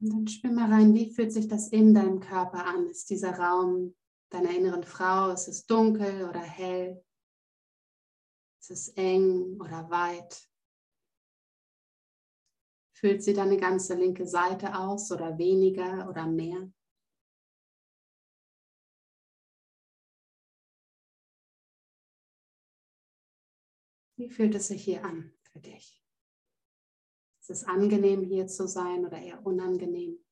Und 0.00 0.10
dann 0.10 0.28
spür 0.28 0.52
mal 0.52 0.72
rein, 0.72 0.94
wie 0.94 1.12
fühlt 1.12 1.32
sich 1.32 1.48
das 1.48 1.66
in 1.70 1.94
deinem 1.94 2.20
Körper 2.20 2.64
an? 2.64 2.86
Ist 2.86 3.10
dieser 3.10 3.36
Raum 3.36 3.96
deiner 4.30 4.50
inneren 4.50 4.84
Frau, 4.84 5.32
ist 5.32 5.48
es 5.48 5.66
dunkel 5.66 6.28
oder 6.28 6.38
hell? 6.38 7.04
Ist 8.60 8.70
es 8.70 8.88
eng 8.90 9.60
oder 9.60 9.90
weit? 9.90 10.48
Füllt 12.92 13.24
sie 13.24 13.32
deine 13.32 13.56
ganze 13.56 13.96
linke 13.96 14.28
Seite 14.28 14.78
aus 14.78 15.10
oder 15.10 15.38
weniger 15.38 16.08
oder 16.08 16.28
mehr? 16.28 16.70
Wie 24.16 24.30
fühlt 24.30 24.54
es 24.54 24.68
sich 24.68 24.84
hier 24.84 25.04
an 25.04 25.32
für 25.52 25.58
dich? 25.58 26.00
Ist 27.40 27.50
es 27.50 27.64
angenehm 27.64 28.22
hier 28.22 28.46
zu 28.46 28.68
sein 28.68 29.04
oder 29.04 29.18
eher 29.18 29.44
unangenehm? 29.44 30.24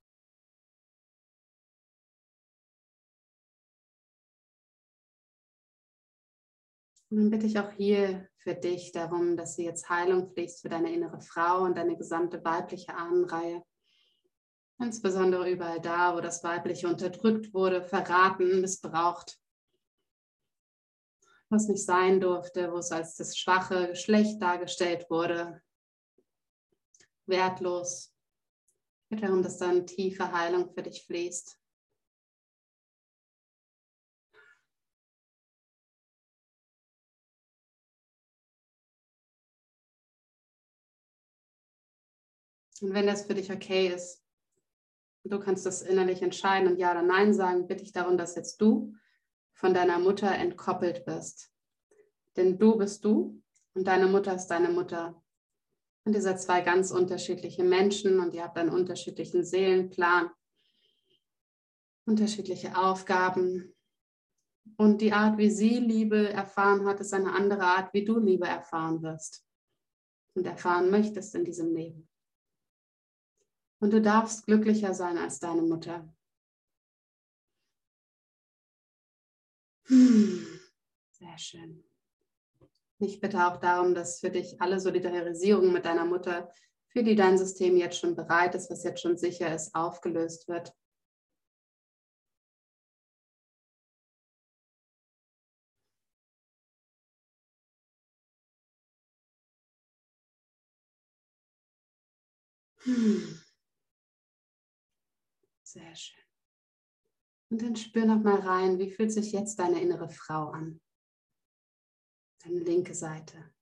Und 7.10 7.18
dann 7.18 7.30
bitte 7.30 7.47
ich 7.47 7.58
auch 7.58 7.71
hier 7.73 8.26
für 8.38 8.54
dich 8.54 8.92
darum, 8.92 9.36
dass 9.36 9.56
sie 9.56 9.64
jetzt 9.64 9.90
Heilung 9.90 10.32
fließt 10.32 10.62
für 10.62 10.71
deine 10.71 10.95
innere 10.95 11.21
Frau 11.21 11.64
und 11.64 11.76
deine 11.76 11.99
gesamte 11.99 12.42
weibliche 12.42 12.95
Ahnenreihe. 12.95 13.62
Insbesondere 14.78 15.50
überall 15.50 15.80
da, 15.80 16.16
wo 16.16 16.21
das 16.21 16.42
Weibliche 16.42 16.88
unterdrückt 16.88 17.52
wurde, 17.52 17.82
verraten, 17.82 18.62
missbraucht 18.62 19.42
was 21.52 21.69
nicht 21.69 21.84
sein 21.84 22.19
durfte, 22.19 22.73
wo 22.73 22.78
es 22.78 22.91
als 22.91 23.15
das 23.17 23.36
schwache 23.36 23.88
Geschlecht 23.88 24.41
dargestellt 24.41 25.08
wurde, 25.10 25.62
wertlos. 27.26 28.15
Ich 29.04 29.08
bitte 29.10 29.26
darum, 29.26 29.43
dass 29.43 29.58
dann 29.58 29.86
tiefe 29.86 30.32
Heilung 30.32 30.73
für 30.73 30.82
dich 30.82 31.04
fließt. 31.04 31.58
Und 42.80 42.95
wenn 42.95 43.06
das 43.06 43.26
für 43.26 43.34
dich 43.34 43.52
okay 43.52 43.95
ist, 43.95 44.25
du 45.25 45.38
kannst 45.38 45.67
das 45.67 45.82
innerlich 45.82 46.23
entscheiden 46.23 46.67
und 46.69 46.78
Ja 46.78 46.91
oder 46.91 47.02
Nein 47.02 47.32
sagen, 47.32 47.69
bitte 47.69 47.84
ich 47.84 47.93
darum, 47.93 48.17
dass 48.17 48.34
jetzt 48.34 48.60
du 48.60 48.93
von 49.54 49.75
deiner 49.75 49.99
Mutter 49.99 50.30
entkoppelt 50.30 51.04
bist. 51.04 51.50
Denn 52.36 52.58
du 52.58 52.76
bist 52.76 53.04
du 53.04 53.43
und 53.75 53.86
deine 53.86 54.06
Mutter 54.06 54.34
ist 54.34 54.49
deine 54.49 54.71
Mutter. 54.71 55.23
Und 56.04 56.15
ihr 56.15 56.23
seid 56.23 56.41
zwei 56.41 56.62
ganz 56.62 56.91
unterschiedliche 56.91 57.62
Menschen 57.62 58.19
und 58.19 58.34
ihr 58.34 58.43
habt 58.43 58.58
einen 58.58 58.71
unterschiedlichen 58.71 59.45
Seelenplan, 59.45 60.30
unterschiedliche 62.06 62.76
Aufgaben. 62.76 63.75
Und 64.76 65.00
die 65.00 65.12
Art, 65.12 65.38
wie 65.38 65.50
sie 65.50 65.78
Liebe 65.78 66.32
erfahren 66.32 66.86
hat, 66.86 67.00
ist 67.00 67.15
eine 67.15 67.32
andere 67.32 67.62
Art, 67.62 67.93
wie 67.95 68.04
du 68.04 68.19
Liebe 68.19 68.47
erfahren 68.47 69.02
wirst 69.02 69.45
und 70.34 70.47
erfahren 70.47 70.91
möchtest 70.91 71.34
in 71.34 71.45
diesem 71.45 71.75
Leben. 71.75 72.08
Und 73.80 73.93
du 73.93 74.00
darfst 74.00 74.47
glücklicher 74.47 74.95
sein 74.95 75.19
als 75.19 75.41
deine 75.41 75.62
Mutter. 75.62 76.08
Sehr 79.93 81.39
schön. 81.39 81.85
Ich 82.99 83.21
bitte 83.21 83.47
auch 83.47 83.59
darum, 83.59 83.95
dass 83.95 84.21
für 84.21 84.31
dich 84.31 84.61
alle 84.61 84.81
Solidarisierung 84.81 85.73
mit 85.73 85.85
deiner 85.85 86.05
Mutter, 86.05 86.50
für 86.89 87.02
die 87.02 87.17
dein 87.17 87.37
System 87.37 87.76
jetzt 87.76 87.99
schon 87.99 88.15
bereit 88.15 88.55
ist, 88.55 88.71
was 88.71 88.85
jetzt 88.85 89.00
schon 89.00 89.17
sicher 89.17 89.55
ist, 89.55 89.75
aufgelöst 89.75 90.49
wird. 90.49 90.73
Hm. 102.85 103.41
Sehr 105.63 105.95
schön. 105.97 106.31
Und 107.52 107.60
dann 107.60 107.76
spür 107.76 108.06
noch 108.06 108.23
mal 108.23 108.41
rein, 108.41 108.78
wie 108.78 108.91
fühlt 108.91 109.12
sich 109.12 109.32
jetzt 109.32 109.58
deine 109.58 109.78
innere 109.78 110.08
Frau 110.08 110.49
an? 110.52 110.80
Deine 112.43 112.60
linke 112.60 112.95
Seite. 112.95 113.52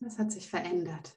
Was 0.00 0.18
hat 0.18 0.32
sich 0.32 0.48
verändert? 0.48 1.14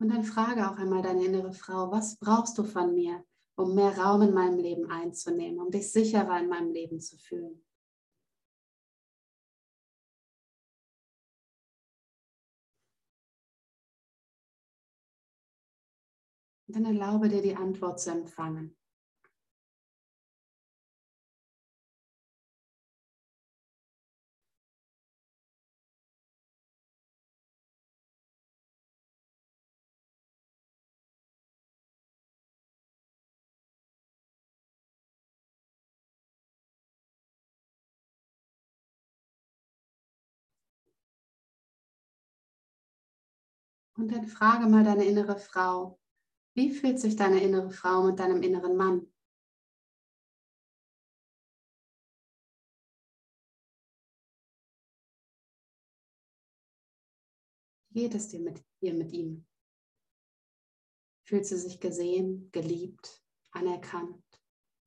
Und 0.00 0.08
dann 0.08 0.24
frage 0.24 0.68
auch 0.68 0.78
einmal 0.78 1.02
deine 1.02 1.24
innere 1.24 1.52
Frau, 1.52 1.92
was 1.92 2.18
brauchst 2.18 2.58
du 2.58 2.64
von 2.64 2.92
mir? 2.92 3.24
Um 3.56 3.74
mehr 3.74 3.96
Raum 3.96 4.22
in 4.22 4.34
meinem 4.34 4.58
Leben 4.58 4.90
einzunehmen, 4.90 5.60
um 5.60 5.70
dich 5.70 5.90
sicherer 5.92 6.40
in 6.40 6.48
meinem 6.48 6.70
Leben 6.70 7.00
zu 7.00 7.16
fühlen. 7.16 7.64
Und 16.66 16.76
dann 16.76 16.84
erlaube 16.86 17.28
dir 17.28 17.42
die 17.42 17.56
Antwort 17.56 18.00
zu 18.00 18.10
empfangen. 18.10 18.76
Und 43.96 44.10
dann 44.12 44.26
frage 44.26 44.66
mal 44.66 44.84
deine 44.84 45.04
innere 45.04 45.38
Frau, 45.38 46.00
Wie 46.56 46.70
fühlt 46.70 47.00
sich 47.00 47.16
deine 47.16 47.40
innere 47.42 47.70
Frau 47.70 48.04
mit 48.04 48.18
deinem 48.18 48.42
inneren 48.42 48.76
Mann? 48.76 49.12
Wie 57.90 58.02
geht 58.02 58.14
es 58.14 58.28
dir 58.28 58.40
mit 58.40 58.64
ihr, 58.80 58.94
mit 58.94 59.12
ihm? 59.12 59.46
Fühlt 61.24 61.46
sie 61.46 61.56
sich 61.56 61.80
gesehen, 61.80 62.50
geliebt, 62.52 63.24
anerkannt, 63.52 64.24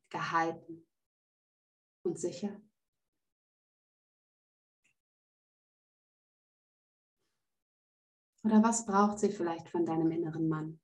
gehalten 0.09 0.87
und 2.03 2.19
sicher? 2.19 2.61
Oder 8.47 8.63
was 8.63 8.85
braucht 8.85 9.19
sie 9.19 9.29
vielleicht 9.29 9.67
von 9.67 9.85
deinem 9.85 10.09
inneren 10.09 10.47
Mann? 10.47 10.79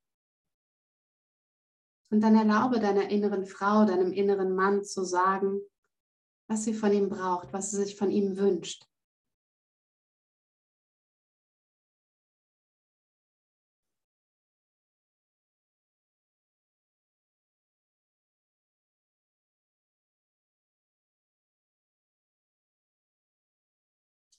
Und 2.10 2.20
dann 2.20 2.36
erlaube 2.36 2.82
deiner 2.82 3.10
inneren 3.10 3.46
Frau, 3.46 3.86
deinem 3.86 4.12
inneren 4.12 4.54
Mann 4.54 4.84
zu 4.84 5.06
sagen, 5.06 5.62
was 6.50 6.66
sie 6.66 6.74
von 6.74 6.92
ihm 6.92 7.08
braucht, 7.08 7.54
was 7.54 7.72
sie 7.72 7.78
sich 7.78 7.96
von 7.96 8.12
ihm 8.12 8.36
wünscht. 8.36 8.86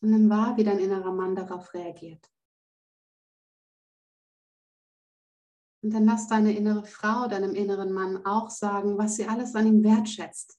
Und 0.02 0.10
nimm 0.10 0.28
wahr, 0.28 0.58
wie 0.58 0.64
dein 0.64 0.78
innerer 0.78 1.12
Mann 1.12 1.34
darauf 1.34 1.72
reagiert. 1.72 2.33
Und 5.84 5.90
dann 5.90 6.06
lass 6.06 6.28
deine 6.28 6.56
innere 6.56 6.86
Frau 6.86 7.28
deinem 7.28 7.54
inneren 7.54 7.92
Mann 7.92 8.24
auch 8.24 8.48
sagen, 8.48 8.96
was 8.96 9.16
sie 9.16 9.26
alles 9.26 9.54
an 9.54 9.66
ihm 9.66 9.84
wertschätzt. 9.84 10.58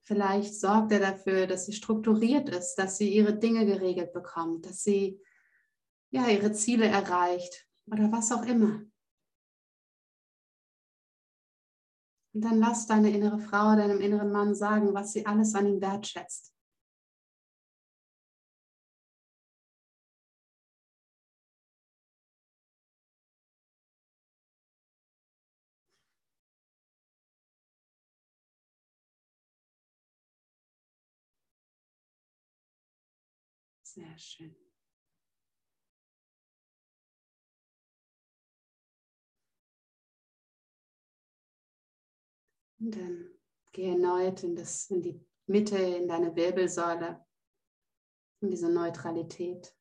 Vielleicht 0.00 0.58
sorgt 0.58 0.92
er 0.92 1.00
dafür, 1.00 1.46
dass 1.46 1.66
sie 1.66 1.74
strukturiert 1.74 2.48
ist, 2.48 2.76
dass 2.76 2.96
sie 2.96 3.12
ihre 3.12 3.36
Dinge 3.36 3.66
geregelt 3.66 4.14
bekommt, 4.14 4.64
dass 4.64 4.82
sie 4.82 5.20
ja 6.08 6.26
ihre 6.28 6.52
Ziele 6.52 6.86
erreicht 6.86 7.68
oder 7.84 8.10
was 8.10 8.32
auch 8.32 8.46
immer. 8.46 8.82
Und 12.32 12.40
dann 12.40 12.58
lass 12.58 12.86
deine 12.86 13.10
innere 13.10 13.40
Frau 13.40 13.76
deinem 13.76 14.00
inneren 14.00 14.32
Mann 14.32 14.54
sagen, 14.54 14.94
was 14.94 15.12
sie 15.12 15.26
alles 15.26 15.54
an 15.54 15.66
ihm 15.66 15.82
wertschätzt. 15.82 16.55
Sehr 33.96 34.18
schön. 34.18 34.54
Und 42.78 42.94
dann 42.94 43.30
gehe 43.72 43.92
erneut 43.92 44.42
in, 44.42 44.54
das, 44.54 44.90
in 44.90 45.00
die 45.00 45.26
Mitte, 45.46 45.78
in 45.78 46.08
deine 46.08 46.36
Wirbelsäule, 46.36 47.24
in 48.42 48.50
diese 48.50 48.68
Neutralität. 48.68 49.74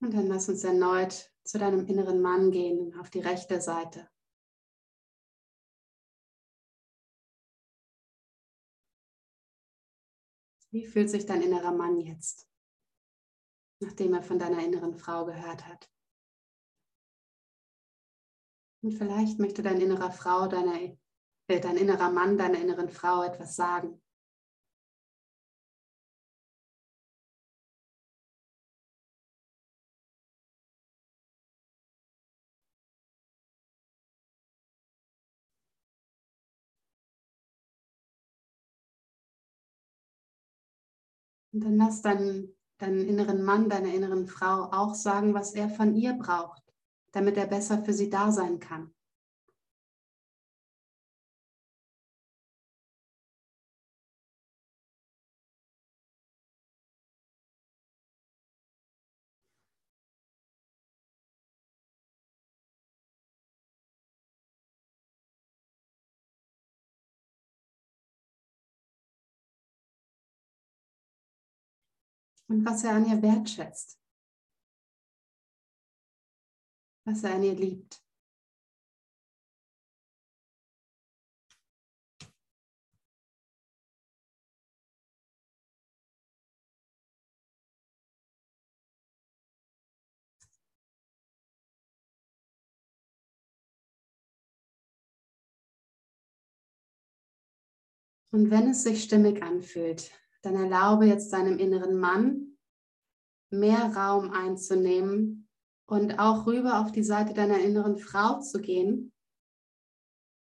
Und 0.00 0.14
dann 0.14 0.28
lass 0.28 0.48
uns 0.48 0.64
erneut 0.64 1.30
zu 1.44 1.58
deinem 1.58 1.86
inneren 1.86 2.22
Mann 2.22 2.50
gehen, 2.50 2.98
auf 2.98 3.10
die 3.10 3.20
rechte 3.20 3.60
Seite. 3.60 4.08
Wie 10.74 10.84
fühlt 10.84 11.08
sich 11.08 11.24
dein 11.24 11.40
innerer 11.40 11.70
Mann 11.70 12.00
jetzt, 12.00 12.48
nachdem 13.78 14.12
er 14.12 14.24
von 14.24 14.40
deiner 14.40 14.58
inneren 14.58 14.96
Frau 14.96 15.24
gehört 15.24 15.68
hat? 15.68 15.88
Und 18.82 18.90
vielleicht 18.90 19.38
möchte 19.38 19.62
dein 19.62 19.80
innerer 19.80 20.10
Frau, 20.10 20.48
deine, 20.48 20.98
äh, 21.46 21.60
dein 21.60 21.76
innerer 21.76 22.10
Mann, 22.10 22.36
deiner 22.36 22.58
inneren 22.58 22.88
Frau 22.88 23.22
etwas 23.22 23.54
sagen. 23.54 24.02
Und 41.54 41.60
dann 41.60 41.76
lass 41.76 42.02
deinen, 42.02 42.52
deinen 42.78 43.06
inneren 43.06 43.44
Mann, 43.44 43.68
deiner 43.68 43.94
inneren 43.94 44.26
Frau 44.26 44.72
auch 44.72 44.94
sagen, 44.94 45.34
was 45.34 45.54
er 45.54 45.70
von 45.70 45.94
ihr 45.94 46.14
braucht, 46.14 46.62
damit 47.12 47.36
er 47.36 47.46
besser 47.46 47.84
für 47.84 47.92
sie 47.92 48.10
da 48.10 48.32
sein 48.32 48.58
kann. 48.58 48.93
Und 72.48 72.64
was 72.64 72.84
er 72.84 72.94
an 72.94 73.06
ihr 73.06 73.22
wertschätzt, 73.22 73.98
was 77.04 77.24
er 77.24 77.34
an 77.34 77.42
ihr 77.42 77.54
liebt. 77.54 78.04
Und 98.34 98.50
wenn 98.50 98.70
es 98.70 98.82
sich 98.82 99.04
stimmig 99.04 99.44
anfühlt, 99.44 100.10
dann 100.44 100.56
erlaube 100.56 101.06
jetzt 101.06 101.32
deinem 101.32 101.58
inneren 101.58 101.98
Mann 101.98 102.56
mehr 103.50 103.94
Raum 103.96 104.30
einzunehmen 104.30 105.48
und 105.86 106.18
auch 106.18 106.46
rüber 106.46 106.80
auf 106.80 106.92
die 106.92 107.04
Seite 107.04 107.34
deiner 107.34 107.60
inneren 107.60 107.96
Frau 107.96 108.40
zu 108.40 108.60
gehen 108.60 109.12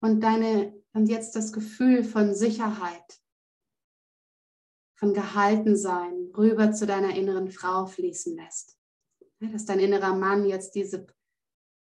und 0.02 0.22
deine 0.22 0.76
und 0.94 1.08
jetzt 1.08 1.36
das 1.36 1.54
Gefühl 1.54 2.04
von 2.04 2.34
Sicherheit, 2.34 3.22
von 4.96 5.14
Gehaltensein 5.14 6.32
rüber 6.36 6.72
zu 6.72 6.88
deiner 6.88 7.16
inneren 7.16 7.52
Frau 7.52 7.86
fließen 7.86 8.36
lässt. 8.36 8.78
dass 9.40 9.66
dein 9.66 9.80
innerer 9.80 10.16
Mann 10.16 10.48
jetzt 10.48 10.74
diese 10.74 11.06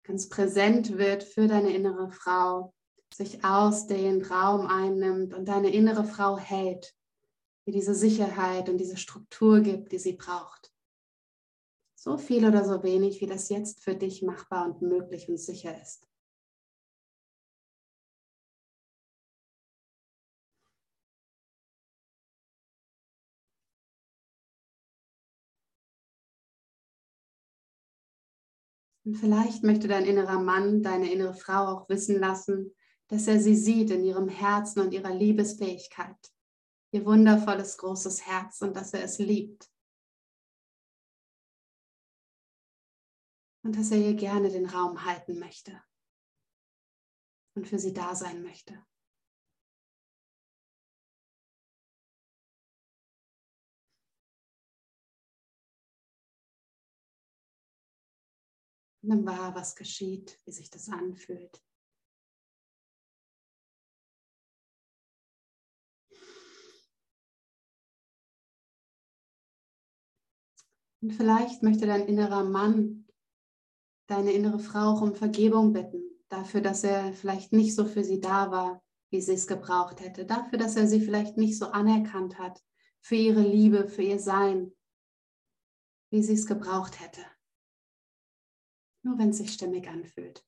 ganz 0.02 0.28
präsent 0.28 0.98
wird 0.98 1.24
für 1.24 1.48
deine 1.48 1.74
innere 1.74 2.10
Frau, 2.10 2.74
sich 3.14 3.42
ausdehnt, 3.44 4.30
Raum 4.30 4.66
einnimmt 4.66 5.32
und 5.32 5.46
deine 5.48 5.72
innere 5.72 6.04
Frau 6.04 6.36
hält 6.36 6.97
ihr 7.68 7.72
diese 7.72 7.94
Sicherheit 7.94 8.68
und 8.70 8.78
diese 8.78 8.96
Struktur 8.96 9.61
gibt, 9.61 9.92
die 9.92 9.98
sie 9.98 10.14
braucht. 10.14 10.72
So 11.94 12.16
viel 12.16 12.46
oder 12.46 12.64
so 12.64 12.83
wenig, 12.83 13.20
wie 13.20 13.26
das 13.26 13.50
jetzt 13.50 13.81
für 13.85 13.94
dich 13.94 14.22
machbar 14.22 14.66
und 14.66 14.81
möglich 14.81 15.28
und 15.28 15.37
sicher 15.37 15.81
ist. 15.81 16.07
Und 29.04 29.14
vielleicht 29.14 29.62
möchte 29.62 29.88
dein 29.88 30.04
innerer 30.04 30.38
Mann, 30.38 30.83
deine 30.83 31.11
innere 31.11 31.35
Frau 31.35 31.66
auch 31.66 31.88
wissen 31.88 32.18
lassen, 32.18 32.74
dass 33.09 33.26
er 33.26 33.40
sie 33.40 33.57
sieht 33.57 33.90
in 33.90 34.04
ihrem 34.04 34.28
Herzen 34.28 34.81
und 34.81 34.92
ihrer 34.92 35.14
Liebesfähigkeit 35.14 36.16
ihr 36.90 37.05
wundervolles, 37.05 37.77
großes 37.79 38.27
Herz 38.27 38.62
und 38.62 38.74
dass 38.74 38.92
er 38.92 39.03
es 39.03 39.18
liebt. 39.18 39.70
Und 43.62 43.77
dass 43.77 43.90
er 43.90 43.98
ihr 43.98 44.14
gerne 44.14 44.51
den 44.51 44.66
Raum 44.66 45.05
halten 45.05 45.38
möchte 45.38 45.83
und 47.55 47.66
für 47.66 47.79
sie 47.79 47.92
da 47.92 48.14
sein 48.14 48.42
möchte. 48.42 48.83
Nimm 59.03 59.24
wahr, 59.27 59.55
was 59.55 59.77
geschieht, 59.77 60.38
wie 60.44 60.53
sich 60.53 60.70
das 60.70 60.88
anfühlt. 60.88 61.62
Und 71.00 71.12
vielleicht 71.12 71.62
möchte 71.62 71.87
dein 71.87 72.06
innerer 72.06 72.44
Mann, 72.44 73.06
deine 74.08 74.32
innere 74.32 74.58
Frau 74.58 74.94
auch 74.94 75.02
um 75.02 75.14
Vergebung 75.14 75.72
bitten, 75.72 76.02
dafür, 76.28 76.61
dass 76.61 76.82
er 76.84 77.12
vielleicht 77.12 77.52
nicht 77.52 77.74
so 77.74 77.84
für 77.84 78.04
sie 78.04 78.20
da 78.20 78.50
war, 78.50 78.82
wie 79.11 79.20
sie 79.20 79.34
es 79.34 79.46
gebraucht 79.46 80.00
hätte, 80.00 80.26
dafür, 80.26 80.58
dass 80.58 80.76
er 80.76 80.87
sie 80.87 81.00
vielleicht 81.00 81.37
nicht 81.37 81.58
so 81.58 81.66
anerkannt 81.66 82.38
hat, 82.38 82.62
für 83.00 83.14
ihre 83.14 83.40
Liebe, 83.40 83.88
für 83.88 84.02
ihr 84.02 84.18
Sein, 84.18 84.72
wie 86.11 86.22
sie 86.22 86.34
es 86.34 86.46
gebraucht 86.46 87.00
hätte. 87.00 87.24
Nur 89.02 89.18
wenn 89.18 89.30
es 89.30 89.38
sich 89.38 89.52
stimmig 89.52 89.88
anfühlt. 89.88 90.44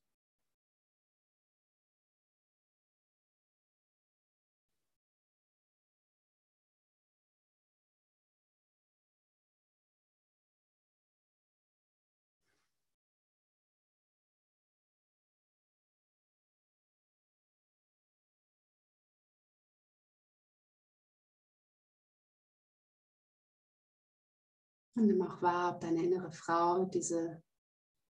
Und 25.01 25.07
nimm 25.07 25.23
auch 25.23 25.41
wahr, 25.41 25.73
ob 25.73 25.81
deine 25.81 26.03
innere 26.03 26.31
Frau 26.31 26.85
diese, 26.85 27.41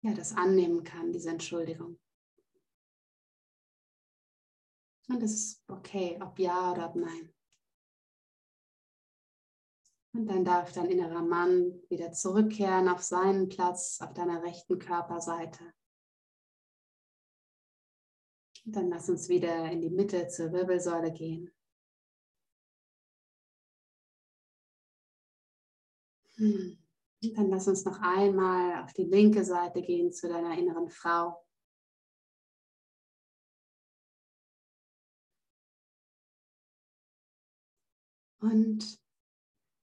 ja, 0.03 0.13
das 0.13 0.33
annehmen 0.37 0.83
kann, 0.83 1.11
diese 1.11 1.31
Entschuldigung. 1.31 1.99
Und 5.07 5.23
es 5.23 5.33
ist 5.33 5.63
okay, 5.67 6.19
ob 6.21 6.37
ja 6.37 6.73
oder 6.73 6.89
ob 6.89 6.95
nein. 6.95 7.33
Und 10.13 10.27
dann 10.27 10.45
darf 10.45 10.73
dein 10.73 10.91
innerer 10.91 11.23
Mann 11.23 11.81
wieder 11.89 12.11
zurückkehren 12.11 12.87
auf 12.87 13.01
seinen 13.01 13.49
Platz 13.49 13.99
auf 13.99 14.13
deiner 14.13 14.43
rechten 14.43 14.77
Körperseite. 14.77 15.63
Und 18.63 18.75
dann 18.75 18.89
lass 18.89 19.09
uns 19.09 19.27
wieder 19.27 19.71
in 19.71 19.81
die 19.81 19.89
Mitte 19.89 20.27
zur 20.27 20.51
Wirbelsäule 20.51 21.11
gehen. 21.11 21.51
Dann 26.37 27.49
lass 27.49 27.67
uns 27.67 27.85
noch 27.85 27.99
einmal 28.01 28.83
auf 28.83 28.93
die 28.93 29.05
linke 29.05 29.43
Seite 29.43 29.81
gehen 29.81 30.11
zu 30.11 30.27
deiner 30.27 30.57
inneren 30.57 30.89
Frau. 30.89 31.41
Und 38.39 38.99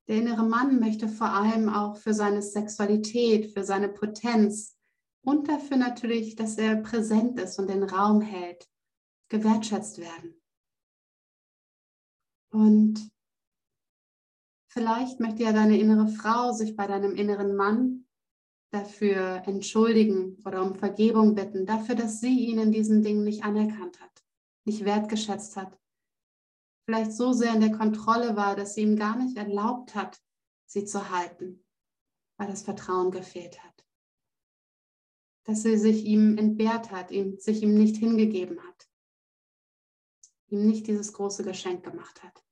der 0.09 0.17
innere 0.17 0.45
Mann 0.45 0.79
möchte 0.79 1.09
vor 1.09 1.29
allem 1.29 1.69
auch 1.69 1.97
für 1.97 2.15
seine 2.15 2.43
Sexualität, 2.43 3.53
für 3.53 3.65
seine 3.65 3.89
Potenz 3.89 4.79
und 5.25 5.49
dafür 5.49 5.77
natürlich, 5.77 6.37
dass 6.37 6.59
er 6.59 6.77
präsent 6.77 7.41
ist 7.41 7.59
und 7.59 7.69
den 7.69 7.83
Raum 7.83 8.21
hält, 8.21 8.69
gewertschätzt 9.31 9.99
werden. 9.99 10.41
Und 12.51 13.11
Vielleicht 14.73 15.21
möchte 15.21 15.43
ja 15.43 15.53
deine 15.53 15.79
innere 15.79 16.09
Frau 16.09 16.53
sich 16.53 16.77
bei 16.77 16.87
deinem 16.87 17.15
inneren 17.15 17.55
Mann 17.57 18.07
dafür 18.71 19.43
entschuldigen 19.45 20.39
oder 20.47 20.63
um 20.63 20.75
Vergebung 20.75 21.35
bitten, 21.35 21.67
dafür, 21.67 21.95
dass 21.95 22.21
sie 22.21 22.47
ihn 22.47 22.59
in 22.59 22.73
diesen 22.73 23.03
Dingen 23.03 23.23
nicht 23.23 23.45
anerkannt 23.45 24.01
hat, 24.01 24.25
nicht 24.65 24.87
wertgeschätzt 24.87 25.59
hat. 25.59 25.79
Vielleicht 26.87 27.13
so 27.13 27.35
sehr 27.35 27.53
in 27.53 27.61
der 27.61 27.77
Kontrolle 27.77 28.35
war, 28.35 28.57
dass 28.57 28.75
sie 28.75 28.81
ihm 28.81 28.97
gar 28.97 29.19
nicht 29.19 29.37
erlaubt 29.37 29.95
hat, 29.95 30.23
sie 30.65 30.87
zu 30.87 31.11
halten, 31.11 31.63
weil 32.39 32.47
das 32.47 32.63
Vertrauen 32.63 33.11
gefehlt 33.11 33.63
hat. 33.63 33.85
Dass 35.45 35.65
sie 35.65 35.77
sich 35.77 36.07
ihm 36.07 36.39
entbehrt 36.39 36.91
hat, 36.91 37.11
ihm, 37.11 37.39
sich 37.39 37.63
ihm 37.63 37.75
nicht 37.75 37.97
hingegeben 37.97 38.59
hat, 38.67 38.89
ihm 40.47 40.65
nicht 40.65 40.87
dieses 40.87 41.13
große 41.13 41.45
Geschenk 41.45 41.85
gemacht 41.85 42.23
hat. 42.23 42.43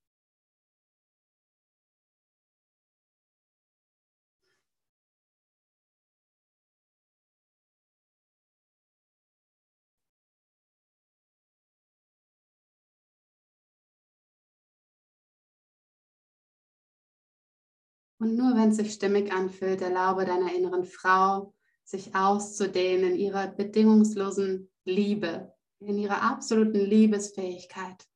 Und 18.21 18.37
nur 18.37 18.55
wenn 18.55 18.69
es 18.69 18.77
sich 18.77 18.93
stimmig 18.93 19.33
anfühlt, 19.33 19.81
erlaube 19.81 20.27
deiner 20.27 20.55
inneren 20.55 20.85
Frau, 20.85 21.55
sich 21.85 22.15
auszudehnen 22.15 23.13
in 23.13 23.19
ihrer 23.19 23.49
bedingungslosen 23.49 24.71
Liebe, 24.85 25.55
in 25.81 25.97
ihrer 25.97 26.21
absoluten 26.21 26.81
Liebesfähigkeit. 26.81 28.07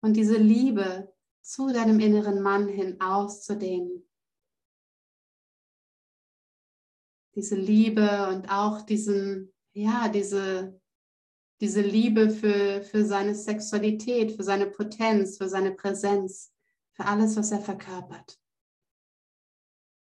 Und 0.00 0.14
diese 0.14 0.36
Liebe 0.36 1.14
zu 1.42 1.72
deinem 1.72 2.00
inneren 2.00 2.42
Mann 2.42 2.66
hin 2.66 3.00
auszudehnen. 3.00 4.04
Diese 7.36 7.54
Liebe 7.54 8.28
und 8.30 8.50
auch 8.50 8.82
diesen, 8.82 9.52
ja, 9.74 10.08
diese, 10.08 10.80
diese 11.60 11.82
Liebe 11.82 12.30
für, 12.30 12.82
für 12.82 13.04
seine 13.04 13.36
Sexualität, 13.36 14.32
für 14.32 14.42
seine 14.42 14.66
Potenz, 14.66 15.38
für 15.38 15.48
seine 15.48 15.70
Präsenz, 15.70 16.52
für 16.94 17.04
alles, 17.04 17.36
was 17.36 17.52
er 17.52 17.60
verkörpert 17.60 18.40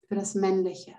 für 0.07 0.15
das 0.15 0.35
Männliche. 0.35 0.95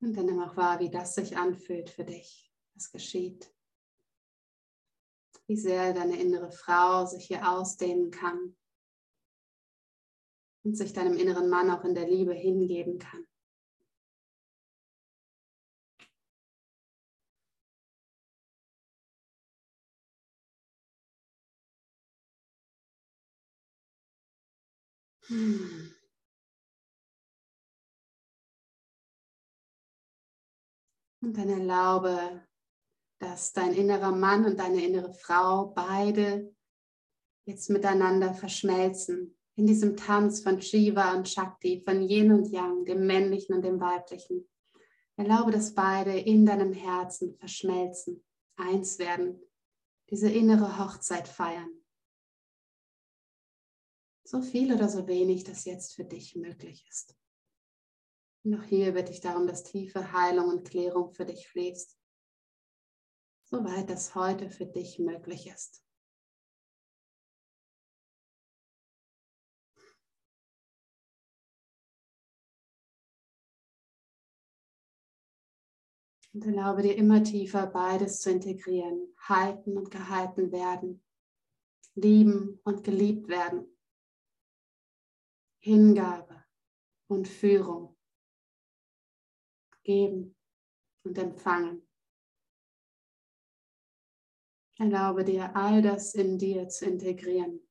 Und 0.00 0.14
dann 0.14 0.26
nimm 0.26 0.42
auch 0.42 0.54
wahr, 0.54 0.80
wie 0.80 0.90
das 0.90 1.14
sich 1.14 1.38
anfühlt 1.38 1.88
für 1.88 2.04
dich, 2.04 2.52
was 2.74 2.92
geschieht. 2.92 3.50
Wie 5.46 5.56
sehr 5.56 5.94
deine 5.94 6.20
innere 6.20 6.52
Frau 6.52 7.06
sich 7.06 7.26
hier 7.26 7.48
ausdehnen 7.48 8.10
kann 8.10 8.54
und 10.62 10.76
sich 10.76 10.92
deinem 10.92 11.16
inneren 11.16 11.48
Mann 11.48 11.70
auch 11.70 11.84
in 11.84 11.94
der 11.94 12.06
Liebe 12.06 12.34
hingeben 12.34 12.98
kann. 12.98 13.26
Und 25.28 25.94
dann 31.22 31.48
erlaube, 31.48 32.46
dass 33.18 33.52
dein 33.52 33.72
innerer 33.72 34.12
Mann 34.12 34.44
und 34.44 34.58
deine 34.58 34.84
innere 34.84 35.14
Frau 35.14 35.72
beide 35.74 36.54
jetzt 37.46 37.70
miteinander 37.70 38.34
verschmelzen 38.34 39.38
in 39.56 39.66
diesem 39.66 39.96
Tanz 39.96 40.42
von 40.42 40.60
Shiva 40.60 41.14
und 41.14 41.28
Shakti, 41.28 41.82
von 41.84 42.02
Yin 42.02 42.32
und 42.32 42.48
Yang, 42.48 42.84
dem 42.84 43.06
männlichen 43.06 43.54
und 43.54 43.62
dem 43.62 43.80
weiblichen. 43.80 44.46
Erlaube, 45.16 45.52
dass 45.52 45.74
beide 45.74 46.18
in 46.18 46.44
deinem 46.44 46.72
Herzen 46.72 47.34
verschmelzen, 47.36 48.24
eins 48.56 48.98
werden, 48.98 49.40
diese 50.10 50.28
innere 50.28 50.78
Hochzeit 50.78 51.28
feiern 51.28 51.83
so 54.34 54.42
viel 54.42 54.74
oder 54.74 54.88
so 54.88 55.06
wenig 55.06 55.44
das 55.44 55.64
jetzt 55.64 55.94
für 55.94 56.02
dich 56.02 56.34
möglich 56.34 56.84
ist. 56.90 57.16
Auch 58.52 58.64
hier 58.64 58.92
bitte 58.92 59.12
ich 59.12 59.20
darum, 59.20 59.46
dass 59.46 59.62
tiefe 59.62 60.12
Heilung 60.12 60.48
und 60.48 60.68
Klärung 60.68 61.12
für 61.12 61.24
dich 61.24 61.46
fließt, 61.46 61.96
soweit 63.44 63.88
das 63.88 64.16
heute 64.16 64.50
für 64.50 64.66
dich 64.66 64.98
möglich 64.98 65.46
ist. 65.46 65.84
Und 76.32 76.44
erlaube 76.44 76.82
dir 76.82 76.96
immer 76.96 77.22
tiefer 77.22 77.68
beides 77.68 78.20
zu 78.20 78.32
integrieren, 78.32 79.14
halten 79.16 79.78
und 79.78 79.92
gehalten 79.92 80.50
werden, 80.50 81.04
lieben 81.94 82.58
und 82.64 82.82
geliebt 82.82 83.28
werden. 83.28 83.73
Hingabe 85.64 86.44
und 87.08 87.26
Führung. 87.26 87.96
Geben 89.82 90.36
und 91.04 91.16
empfangen. 91.16 91.88
Erlaube 94.76 95.24
dir, 95.24 95.56
all 95.56 95.80
das 95.80 96.14
in 96.14 96.36
dir 96.36 96.68
zu 96.68 96.84
integrieren, 96.84 97.66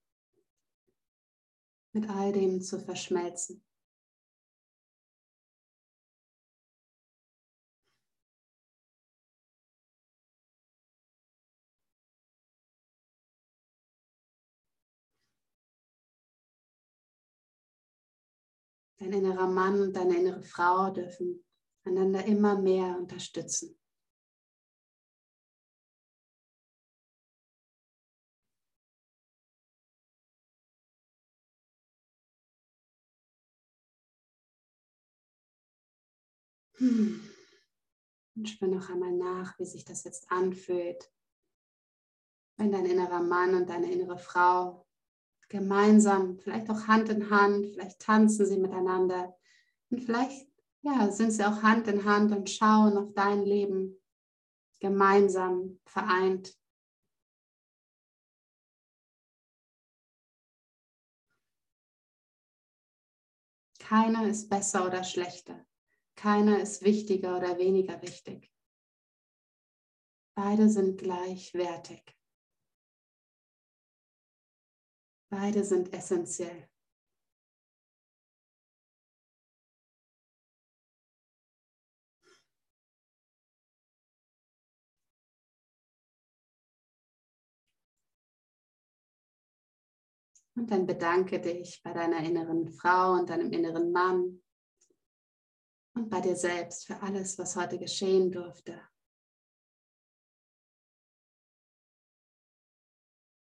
mit 1.92 2.10
all 2.10 2.32
dem 2.32 2.62
zu 2.62 2.80
verschmelzen. 2.80 3.64
Dein 19.04 19.12
innerer 19.12 19.48
Mann 19.48 19.82
und 19.82 19.98
deine 19.98 20.18
innere 20.18 20.42
Frau 20.44 20.90
dürfen 20.90 21.44
einander 21.84 22.24
immer 22.24 22.58
mehr 22.58 22.98
unterstützen. 22.98 23.78
Hm. 36.78 37.30
Und 38.36 38.48
spür 38.48 38.70
noch 38.70 38.90
einmal 38.90 39.12
nach, 39.12 39.60
wie 39.60 39.66
sich 39.66 39.84
das 39.84 40.06
jetzt 40.06 40.32
anfühlt, 40.32 41.12
wenn 42.56 42.72
dein 42.72 42.86
innerer 42.86 43.22
Mann 43.22 43.54
und 43.54 43.70
deine 43.70 43.92
innere 43.92 44.18
Frau 44.18 44.83
gemeinsam, 45.54 46.40
vielleicht 46.40 46.68
auch 46.72 46.88
Hand 46.88 47.10
in 47.10 47.30
Hand, 47.30 47.68
vielleicht 47.68 48.00
tanzen 48.00 48.48
sie 48.48 48.58
miteinander 48.58 49.38
und 49.92 50.02
vielleicht 50.02 50.48
ja, 50.82 51.12
sind 51.12 51.30
sie 51.32 51.46
auch 51.46 51.62
Hand 51.62 51.88
in 51.88 52.06
Hand 52.06 52.32
und 52.32 52.50
schauen 52.50 52.98
auf 52.98 53.14
dein 53.14 53.46
Leben 53.46 54.02
gemeinsam 54.80 55.80
vereint. 55.86 56.58
Keiner 63.78 64.28
ist 64.28 64.50
besser 64.50 64.88
oder 64.88 65.04
schlechter. 65.04 65.64
Keiner 66.16 66.60
ist 66.62 66.84
wichtiger 66.84 67.38
oder 67.38 67.60
weniger 67.60 68.02
wichtig. 68.02 68.52
Beide 70.34 70.68
sind 70.68 70.98
gleichwertig. 70.98 72.02
Beide 75.36 75.64
sind 75.64 75.92
essentiell. 75.92 76.70
Und 90.56 90.70
dann 90.70 90.86
bedanke 90.86 91.42
dich 91.42 91.82
bei 91.82 91.94
deiner 91.94 92.20
inneren 92.20 92.72
Frau 92.72 93.14
und 93.14 93.32
deinem 93.32 93.52
inneren 93.52 93.92
Mann 93.92 94.44
und 95.96 96.10
bei 96.12 96.22
dir 96.22 96.36
selbst 96.36 96.86
für 96.86 97.02
alles, 97.02 97.40
was 97.40 97.56
heute 97.56 97.80
geschehen 97.80 98.32
durfte. 98.32 98.80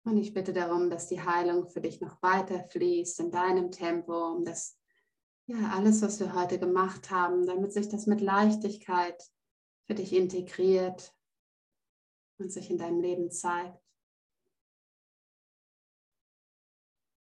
Und 0.06 0.18
ich 0.18 0.32
bitte 0.32 0.52
darum, 0.52 0.88
dass 0.88 1.08
die 1.08 1.20
Heilung 1.20 1.66
für 1.66 1.80
dich 1.80 2.00
noch 2.00 2.22
weiter 2.22 2.62
fließt 2.62 3.18
in 3.18 3.32
deinem 3.32 3.72
Tempo, 3.72 4.34
um 4.34 4.44
das, 4.44 4.78
ja, 5.46 5.72
alles, 5.74 6.00
was 6.00 6.20
wir 6.20 6.32
heute 6.32 6.60
gemacht 6.60 7.10
haben, 7.10 7.44
damit 7.44 7.72
sich 7.72 7.88
das 7.88 8.06
mit 8.06 8.20
Leichtigkeit 8.20 9.20
für 9.84 9.94
dich 9.96 10.12
integriert 10.12 11.12
und 12.38 12.52
sich 12.52 12.70
in 12.70 12.78
deinem 12.78 13.00
Leben 13.00 13.32
zeigt. 13.32 13.82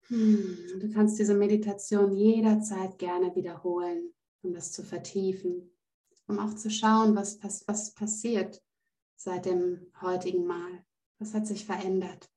Hm, 0.08 0.58
du 0.82 0.92
kannst 0.92 1.18
diese 1.18 1.36
Meditation 1.36 2.12
jederzeit 2.12 3.00
gerne 3.00 3.34
wiederholen, 3.34 4.14
um 4.42 4.54
das 4.54 4.74
zu 4.74 4.84
vertiefen, 4.84 5.72
um 6.28 6.38
auch 6.38 6.54
zu 6.54 6.70
schauen, 6.70 7.16
was, 7.16 7.42
was, 7.42 7.66
was 7.66 7.94
passiert 7.94 8.62
seit 9.16 9.46
dem 9.46 9.90
heutigen 10.02 10.46
Mal. 10.46 10.84
Was 11.20 11.34
hat 11.34 11.48
sich 11.48 11.66
verändert? 11.66 12.33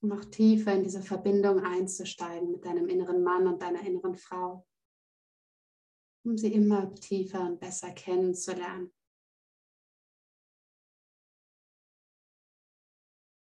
Noch 0.00 0.24
tiefer 0.26 0.74
in 0.74 0.84
diese 0.84 1.02
Verbindung 1.02 1.60
einzusteigen 1.60 2.52
mit 2.52 2.64
deinem 2.64 2.88
inneren 2.88 3.22
Mann 3.22 3.48
und 3.48 3.60
deiner 3.60 3.84
inneren 3.84 4.14
Frau, 4.16 4.64
um 6.24 6.38
sie 6.38 6.52
immer 6.52 6.94
tiefer 6.94 7.40
und 7.40 7.58
besser 7.58 7.90
kennenzulernen. 7.90 8.92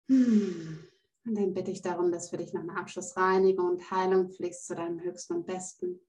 Hmm. 0.09 0.87
Und 1.24 1.35
dann 1.35 1.52
bitte 1.52 1.72
ich 1.72 1.82
darum, 1.82 2.12
dass 2.12 2.30
für 2.30 2.37
dich 2.37 2.52
noch 2.52 2.62
eine 2.62 2.76
Abschlussreinigung 2.76 3.70
und 3.70 3.90
Heilung 3.90 4.30
fließt 4.30 4.66
zu 4.66 4.76
deinem 4.76 5.00
Höchsten 5.00 5.35
und 5.35 5.46
Besten. 5.46 6.05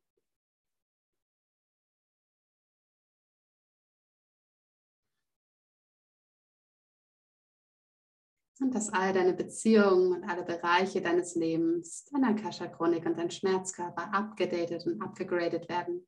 Und 8.60 8.74
dass 8.74 8.92
all 8.92 9.14
deine 9.14 9.34
Beziehungen 9.34 10.14
und 10.14 10.24
alle 10.24 10.44
Bereiche 10.44 11.02
deines 11.02 11.36
Lebens, 11.36 12.06
deiner 12.06 12.30
Akasha-Chronik 12.30 13.06
und 13.06 13.18
dein 13.18 13.30
Schmerzkörper 13.30 14.12
abgedatet 14.14 14.86
und 14.88 15.02
abgegradet 15.02 15.70
werden 15.70 16.08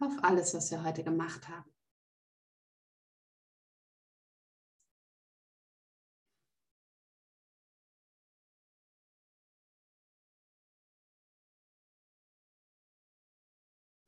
auf 0.00 0.12
alles, 0.22 0.54
was 0.54 0.70
wir 0.72 0.82
heute 0.82 1.04
gemacht 1.04 1.48
haben. 1.48 1.74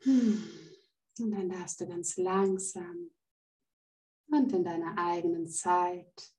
Und 0.06 1.30
dann 1.32 1.48
darfst 1.48 1.80
du 1.80 1.86
ganz 1.86 2.16
langsam 2.16 3.10
und 4.28 4.52
in 4.52 4.62
deiner 4.62 4.96
eigenen 4.96 5.48
Zeit 5.48 6.35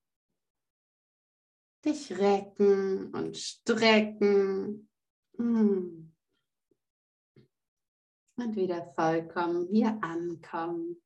dich 1.88 2.12
recken 2.18 3.14
und 3.14 3.38
strecken 3.38 4.90
und 5.38 6.12
wieder 8.36 8.94
vollkommen 8.94 9.68
hier 9.68 9.98
ankommen. 10.02 11.02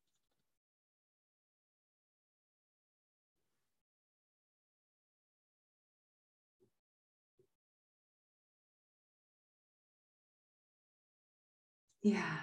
Ja. 12.02 12.42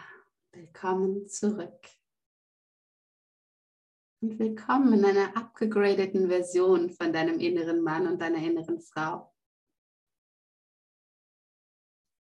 Willkommen 0.51 1.27
zurück. 1.27 1.98
Und 4.21 4.37
willkommen 4.37 4.91
in 4.91 5.05
einer 5.05 5.37
abgegradeten 5.37 6.27
Version 6.27 6.89
von 6.89 7.13
deinem 7.13 7.39
inneren 7.39 7.81
Mann 7.81 8.05
und 8.05 8.19
deiner 8.21 8.39
inneren 8.39 8.81
Frau. 8.81 9.33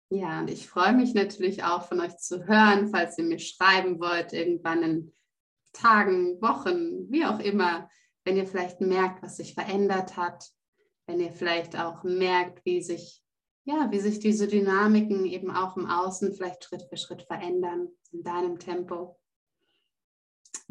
Ja, 0.09 0.39
und 0.39 0.49
ich 0.49 0.69
freue 0.69 0.93
mich 0.93 1.13
natürlich 1.13 1.61
auch 1.65 1.89
von 1.89 1.99
euch 1.99 2.15
zu 2.15 2.47
hören, 2.47 2.87
falls 2.87 3.17
ihr 3.17 3.25
mir 3.25 3.37
schreiben 3.37 3.99
wollt, 3.99 4.31
irgendwann 4.31 4.81
in 4.81 5.13
Tagen, 5.73 6.41
Wochen, 6.41 7.11
wie 7.11 7.25
auch 7.25 7.39
immer, 7.39 7.89
wenn 8.23 8.37
ihr 8.37 8.47
vielleicht 8.47 8.79
merkt, 8.79 9.21
was 9.21 9.35
sich 9.35 9.53
verändert 9.53 10.15
hat, 10.15 10.49
wenn 11.05 11.19
ihr 11.19 11.33
vielleicht 11.33 11.77
auch 11.77 12.03
merkt, 12.03 12.65
wie 12.65 12.81
sich 12.81 13.21
ja, 13.65 13.91
wie 13.91 13.99
sich 13.99 14.19
diese 14.19 14.47
Dynamiken 14.47 15.25
eben 15.25 15.51
auch 15.51 15.75
im 15.75 15.85
Außen 15.85 16.33
vielleicht 16.33 16.63
Schritt 16.63 16.83
für 16.89 16.97
Schritt 16.97 17.23
verändern 17.23 17.89
in 18.11 18.23
deinem 18.23 18.57
Tempo. 18.57 19.18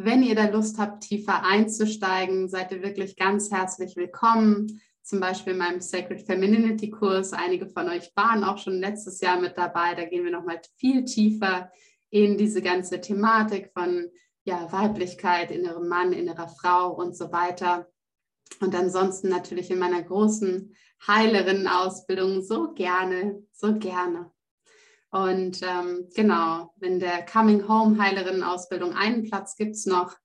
Wenn 0.01 0.23
ihr 0.23 0.37
da 0.37 0.49
Lust 0.49 0.79
habt, 0.79 1.03
tiefer 1.03 1.45
einzusteigen, 1.45 2.49
seid 2.49 2.71
ihr 2.71 2.85
wirklich 2.85 3.17
ganz 3.17 3.51
herzlich 3.51 3.97
willkommen. 3.97 4.81
Zum 5.03 5.19
Beispiel 5.19 5.55
in 5.55 5.59
meinem 5.59 5.81
Sacred 5.81 6.25
Femininity 6.25 6.89
Kurs. 6.89 7.33
Einige 7.33 7.69
von 7.69 7.89
euch 7.89 8.13
waren 8.15 8.45
auch 8.45 8.59
schon 8.59 8.75
letztes 8.75 9.21
Jahr 9.21 9.41
mit 9.41 9.59
dabei. 9.59 9.97
Da 9.97 10.05
gehen 10.05 10.23
wir 10.23 10.31
nochmal 10.31 10.61
viel 10.77 11.05
tiefer 11.05 11.73
in 12.11 12.39
diese 12.39 12.63
ganze 12.63 13.01
Thematik 13.01 13.73
von 13.75 14.09
ja, 14.45 14.71
Weiblichkeit, 14.71 15.51
innerem 15.51 15.89
Mann, 15.89 16.13
innerer 16.13 16.47
Frau 16.47 16.95
und 16.95 17.17
so 17.17 17.33
weiter. 17.33 17.89
Und 18.61 18.77
ansonsten 18.77 19.29
natürlich 19.29 19.69
in 19.69 19.81
meiner 19.81 20.05
großen 20.05 20.77
Heilerinnen-Ausbildung 21.09 22.43
so 22.43 22.73
gerne, 22.73 23.43
so 23.53 23.75
gerne. 23.75 24.31
Und 25.11 25.63
ähm, 25.63 26.09
genau, 26.15 26.75
in 26.81 27.01
der 27.01 27.25
Coming 27.25 27.67
Home 27.67 28.03
Heilerinnen-Ausbildung 28.03 28.93
einen 28.95 29.23
Platz 29.25 29.57
gibt 29.57 29.75
es 29.75 29.87
noch. 29.87 30.17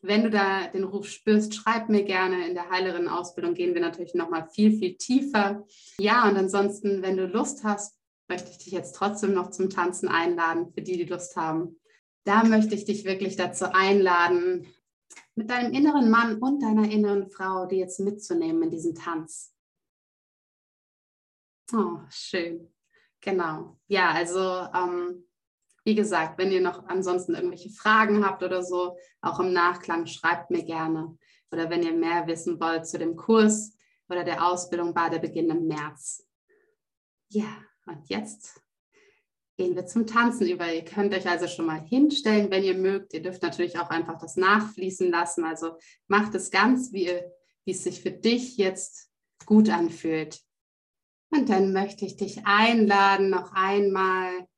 Wenn 0.00 0.22
du 0.22 0.30
da 0.30 0.68
den 0.68 0.84
Ruf 0.84 1.08
spürst, 1.08 1.56
schreib 1.56 1.88
mir 1.88 2.04
gerne. 2.04 2.46
In 2.46 2.54
der 2.54 2.70
Heilerinnen-Ausbildung 2.70 3.54
gehen 3.54 3.74
wir 3.74 3.80
natürlich 3.80 4.14
nochmal 4.14 4.48
viel, 4.48 4.78
viel 4.78 4.96
tiefer. 4.96 5.66
Ja, 5.98 6.28
und 6.28 6.36
ansonsten, 6.36 7.02
wenn 7.02 7.16
du 7.16 7.26
Lust 7.26 7.64
hast, 7.64 7.98
möchte 8.28 8.50
ich 8.50 8.58
dich 8.58 8.72
jetzt 8.72 8.94
trotzdem 8.94 9.34
noch 9.34 9.50
zum 9.50 9.70
Tanzen 9.70 10.08
einladen, 10.08 10.72
für 10.72 10.82
die, 10.82 10.98
die 10.98 11.10
Lust 11.10 11.34
haben. 11.34 11.80
Da 12.24 12.44
möchte 12.44 12.74
ich 12.74 12.84
dich 12.84 13.04
wirklich 13.04 13.36
dazu 13.36 13.72
einladen, 13.72 14.66
mit 15.34 15.50
deinem 15.50 15.72
inneren 15.72 16.10
Mann 16.10 16.38
und 16.38 16.62
deiner 16.62 16.88
inneren 16.90 17.30
Frau, 17.30 17.66
die 17.66 17.76
jetzt 17.76 18.00
mitzunehmen 18.00 18.64
in 18.64 18.70
diesen 18.70 18.94
Tanz. 18.94 19.54
Oh, 21.72 22.00
schön. 22.10 22.68
Genau. 23.20 23.78
Ja, 23.86 24.10
also 24.10 24.40
ähm, 24.40 25.24
wie 25.84 25.94
gesagt, 25.94 26.38
wenn 26.38 26.52
ihr 26.52 26.60
noch 26.60 26.86
ansonsten 26.86 27.34
irgendwelche 27.34 27.70
Fragen 27.70 28.24
habt 28.24 28.42
oder 28.42 28.62
so, 28.62 28.96
auch 29.20 29.40
im 29.40 29.52
Nachklang, 29.52 30.06
schreibt 30.06 30.50
mir 30.50 30.64
gerne. 30.64 31.16
Oder 31.50 31.70
wenn 31.70 31.82
ihr 31.82 31.94
mehr 31.94 32.26
wissen 32.26 32.60
wollt 32.60 32.86
zu 32.86 32.98
dem 32.98 33.16
Kurs 33.16 33.74
oder 34.08 34.22
der 34.22 34.46
Ausbildung, 34.46 34.94
Badebeginn 34.94 35.50
im 35.50 35.66
März. 35.66 36.26
Ja, 37.30 37.48
und 37.86 38.08
jetzt 38.08 38.62
gehen 39.56 39.74
wir 39.74 39.86
zum 39.86 40.06
Tanzen 40.06 40.46
über. 40.46 40.72
Ihr 40.72 40.84
könnt 40.84 41.14
euch 41.14 41.28
also 41.28 41.48
schon 41.48 41.66
mal 41.66 41.80
hinstellen, 41.80 42.50
wenn 42.50 42.62
ihr 42.62 42.76
mögt. 42.76 43.12
Ihr 43.12 43.22
dürft 43.22 43.42
natürlich 43.42 43.78
auch 43.78 43.90
einfach 43.90 44.18
das 44.18 44.36
nachfließen 44.36 45.10
lassen. 45.10 45.44
Also 45.44 45.78
macht 46.06 46.34
es 46.34 46.50
ganz, 46.50 46.92
wie, 46.92 47.06
ihr, 47.06 47.32
wie 47.64 47.72
es 47.72 47.82
sich 47.82 48.00
für 48.00 48.12
dich 48.12 48.56
jetzt 48.56 49.10
gut 49.46 49.68
anfühlt. 49.68 50.40
Und 51.30 51.48
dann 51.50 51.72
möchte 51.72 52.06
ich 52.06 52.16
dich 52.16 52.46
einladen, 52.46 53.30
noch 53.30 53.52
einmal 53.52 54.48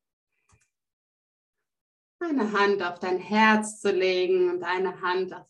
eine 2.20 2.52
Hand 2.52 2.82
auf 2.82 2.98
dein 2.98 3.18
Herz 3.18 3.80
zu 3.80 3.90
legen 3.90 4.50
und 4.50 4.62
eine 4.62 5.00
Hand 5.00 5.32
auf 5.32 5.48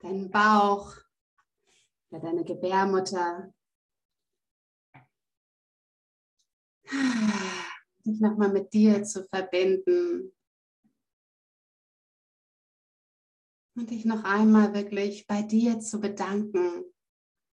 deinen 0.00 0.30
Bauch 0.30 0.96
oder 2.10 2.20
deine 2.20 2.44
Gebärmutter. 2.44 3.52
Dich 8.04 8.20
nochmal 8.20 8.50
mit 8.50 8.72
dir 8.72 9.04
zu 9.04 9.24
verbinden. 9.24 10.34
Und 13.76 13.90
dich 13.90 14.04
noch 14.04 14.24
einmal 14.24 14.74
wirklich 14.74 15.26
bei 15.26 15.42
dir 15.42 15.78
zu 15.78 16.00
bedanken 16.00 16.84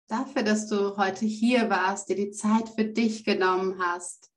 dafür, 0.07 0.42
dass 0.42 0.68
du 0.68 0.96
heute 0.96 1.24
hier 1.24 1.70
warst, 1.70 2.09
dir 2.09 2.16
die 2.16 2.30
Zeit 2.30 2.68
für 2.68 2.84
dich 2.84 3.24
genommen 3.24 3.78
hast. 3.78 4.30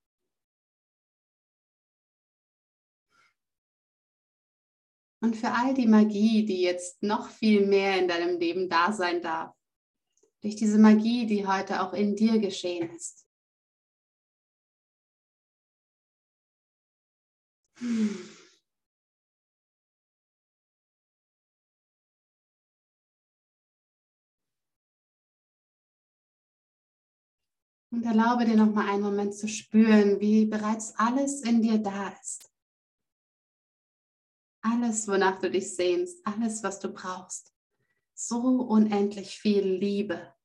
Und 5.22 5.36
für 5.36 5.51
all 5.51 5.74
die 5.74 5.88
Magie, 5.88 6.45
die 6.45 6.61
jetzt 6.61 7.01
noch 7.01 7.30
viel 7.30 7.66
mehr 7.66 7.99
in 7.99 8.07
deinem 8.07 8.38
Leben 8.39 8.70
da 8.70 8.93
sein 8.93 9.22
darf. 9.22 9.55
Durch 10.41 10.55
diese 10.55 10.78
Magie, 10.78 11.26
die 11.26 11.47
heute 11.47 11.82
auch 11.82 11.93
in 11.93 12.16
dir 12.16 12.38
geschehen 12.38 12.89
ist. 12.95 13.26
Hm. 17.80 18.35
Und 27.96 28.04
erlaube 28.04 28.43
dir 28.43 28.58
noch 28.58 28.74
mal 28.74 28.89
einen 28.89 29.04
Moment 29.04 29.34
zu 29.34 29.48
spüren, 29.48 30.20
wie 30.20 30.46
bereits 30.46 30.93
alles 30.98 31.41
in 31.43 31.62
dir 31.62 31.78
da 31.78 32.10
ist. 32.10 32.52
Alles, 34.62 35.08
wonach 35.08 35.39
du 35.39 35.50
dich 35.50 35.74
sehnst, 35.74 36.20
alles, 36.28 36.62
was 36.62 36.82
du 36.82 36.91
brauchst. 36.91 37.56
So 38.14 38.38
unendlich 38.64 39.39
viel 39.39 39.66
Liebe. 39.66 40.36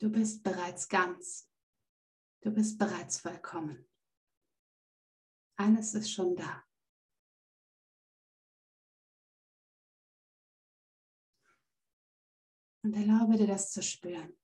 Du 0.00 0.10
bist 0.10 0.42
bereits 0.42 0.88
ganz. 0.88 1.48
Du 2.40 2.50
bist 2.50 2.78
bereits 2.78 3.20
vollkommen. 3.20 3.88
Alles 5.54 5.94
ist 5.94 6.10
schon 6.10 6.34
da. 6.34 6.63
Und 12.84 12.92
erlaube 12.92 13.38
dir 13.38 13.46
das 13.46 13.72
zu 13.72 13.82
spüren. 13.82 14.36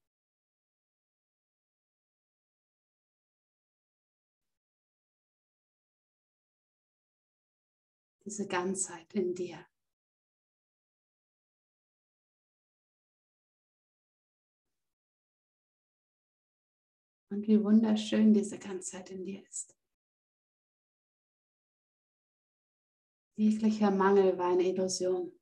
Diese 8.25 8.49
Ganzheit 8.49 9.13
in 9.13 9.35
dir. 9.35 9.67
Und 17.29 17.47
wie 17.47 17.63
wunderschön 17.63 18.33
diese 18.33 18.59
Ganzheit 18.59 19.11
in 19.11 19.23
dir 19.27 19.47
ist. 19.47 19.77
Jeglicher 23.37 23.91
Mangel 23.91 24.39
war 24.39 24.53
eine 24.53 24.65
Illusion. 24.65 25.40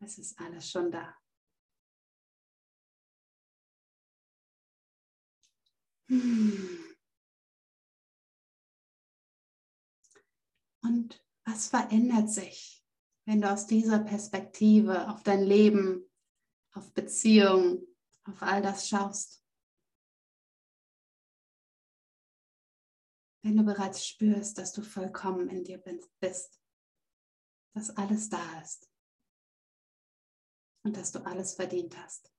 Es 0.00 0.18
ist 0.18 0.38
alles 0.38 0.70
schon 0.70 0.90
da. 0.90 1.16
Und 10.82 11.22
was 11.44 11.68
verändert 11.68 12.30
sich, 12.30 12.82
wenn 13.26 13.42
du 13.42 13.50
aus 13.52 13.66
dieser 13.66 13.98
Perspektive 13.98 15.08
auf 15.10 15.22
dein 15.22 15.42
Leben, 15.42 16.08
auf 16.72 16.94
Beziehungen, 16.94 17.84
auf 18.24 18.40
all 18.42 18.62
das 18.62 18.88
schaust? 18.88 19.44
Wenn 23.42 23.56
du 23.56 23.64
bereits 23.64 24.06
spürst, 24.06 24.58
dass 24.58 24.72
du 24.72 24.82
vollkommen 24.82 25.48
in 25.50 25.64
dir 25.64 25.78
bist, 26.20 26.60
dass 27.74 27.90
alles 27.90 28.28
da 28.28 28.60
ist 28.60 28.88
und 30.88 30.96
dass 30.96 31.12
du 31.12 31.20
alles 31.26 31.54
verdient 31.54 31.96
hast. 32.02 32.30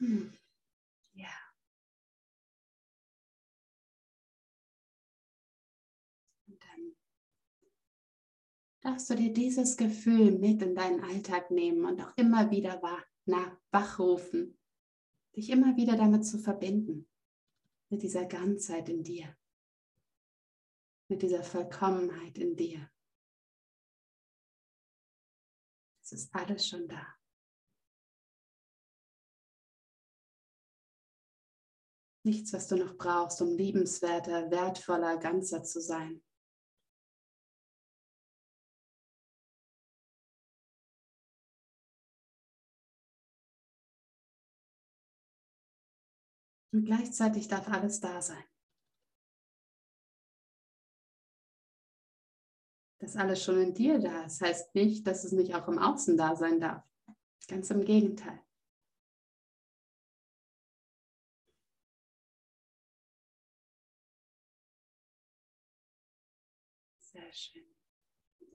Hm. 0.00 0.41
Darfst 8.82 9.08
du 9.10 9.14
dir 9.14 9.32
dieses 9.32 9.76
Gefühl 9.76 10.32
mit 10.38 10.60
in 10.60 10.74
deinen 10.74 11.02
Alltag 11.02 11.50
nehmen 11.50 11.84
und 11.84 12.00
auch 12.00 12.16
immer 12.16 12.50
wieder 12.50 12.82
wachrufen, 13.70 14.58
dich 15.36 15.50
immer 15.50 15.76
wieder 15.76 15.96
damit 15.96 16.26
zu 16.26 16.38
verbinden, 16.38 17.08
mit 17.88 18.02
dieser 18.02 18.26
Ganzheit 18.26 18.88
in 18.88 19.02
dir, 19.04 19.36
mit 21.08 21.22
dieser 21.22 21.44
Vollkommenheit 21.44 22.36
in 22.38 22.56
dir. 22.56 22.90
Es 26.02 26.12
ist 26.12 26.34
alles 26.34 26.66
schon 26.66 26.88
da. 26.88 27.06
Nichts, 32.24 32.52
was 32.52 32.68
du 32.68 32.76
noch 32.76 32.96
brauchst, 32.96 33.40
um 33.42 33.56
liebenswerter, 33.56 34.50
wertvoller, 34.50 35.16
ganzer 35.18 35.62
zu 35.64 35.80
sein. 35.80 36.22
Und 46.72 46.86
gleichzeitig 46.86 47.48
darf 47.48 47.68
alles 47.68 48.00
da 48.00 48.22
sein. 48.22 48.42
Dass 52.98 53.16
alles 53.16 53.42
schon 53.44 53.60
in 53.60 53.74
dir 53.74 53.98
da 53.98 54.24
ist, 54.24 54.40
heißt 54.40 54.74
nicht, 54.74 55.06
dass 55.06 55.24
es 55.24 55.32
nicht 55.32 55.54
auch 55.54 55.68
im 55.68 55.78
Außen 55.78 56.16
da 56.16 56.34
sein 56.34 56.60
darf. 56.60 56.82
Ganz 57.48 57.68
im 57.70 57.84
Gegenteil. 57.84 58.40
Sehr 67.00 67.32
schön. 67.32 67.71